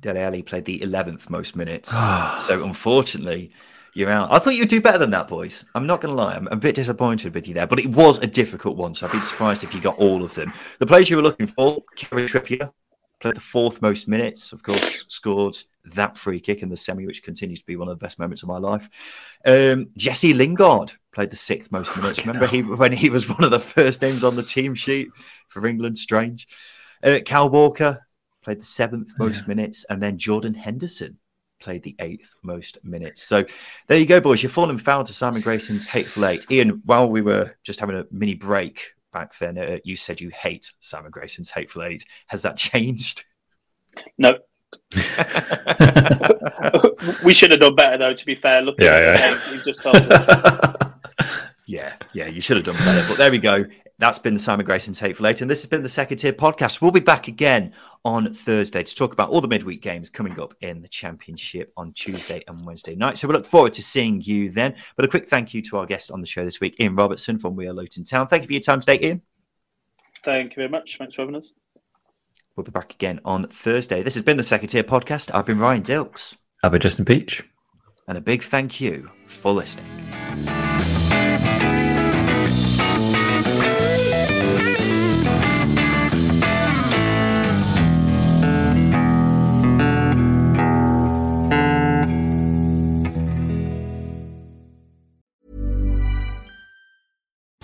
[0.00, 1.90] Dele Ali played the 11th most minutes.
[1.90, 3.50] so unfortunately,
[3.94, 4.32] you're out.
[4.32, 5.64] I thought you'd do better than that, boys.
[5.74, 6.34] I'm not going to lie.
[6.34, 8.94] I'm a bit disappointed with you there, but it was a difficult one.
[8.94, 10.52] So I'd be surprised if you got all of them.
[10.78, 12.72] The players you were looking for, Kieran Trippier,
[13.20, 14.52] played the fourth most minutes.
[14.52, 17.98] Of course, scored that free kick in the semi, which continues to be one of
[17.98, 18.88] the best moments of my life.
[19.44, 22.24] Um, Jesse Lingard played the sixth most minutes.
[22.24, 25.08] Remember he when he was one of the first names on the team sheet
[25.48, 25.98] for England?
[25.98, 26.46] Strange.
[27.02, 28.06] Uh, Kyle Walker
[28.44, 31.18] played the seventh most minutes, and then Jordan Henderson
[31.58, 33.20] played the eighth most minutes.
[33.24, 33.44] So
[33.88, 34.44] there you go, boys.
[34.44, 36.46] You're falling foul to Simon Grayson's Hateful Eight.
[36.52, 40.28] Ian, while we were just having a mini break back then, uh, you said you
[40.28, 42.04] hate Simon Grayson's Hateful Eight.
[42.28, 43.24] Has that changed?
[44.18, 44.38] No.
[47.24, 48.62] we should have done better, though, to be fair.
[48.62, 49.12] Looking Yeah, at yeah.
[49.12, 50.76] the names you've just told us.
[51.68, 53.06] Yeah, yeah, you should have done better.
[53.06, 53.66] But there we go.
[53.98, 56.80] That's been the Simon Grayson's Hateful Eight, and this has been the Second Tier Podcast.
[56.80, 57.74] We'll be back again
[58.06, 61.92] on Thursday to talk about all the midweek games coming up in the Championship on
[61.92, 63.18] Tuesday and Wednesday night.
[63.18, 64.76] So we look forward to seeing you then.
[64.96, 67.38] But a quick thank you to our guest on the show this week, Ian Robertson
[67.38, 68.28] from We Are Luton Town.
[68.28, 69.22] Thank you for your time today, Ian.
[70.24, 70.96] Thank you very much.
[70.96, 71.52] Thanks for having us.
[72.56, 74.02] We'll be back again on Thursday.
[74.02, 75.30] This has been the Second Tier Podcast.
[75.34, 76.38] I've been Ryan Dilks.
[76.62, 77.44] I've been Justin Peach.
[78.06, 79.84] And a big thank you for listening.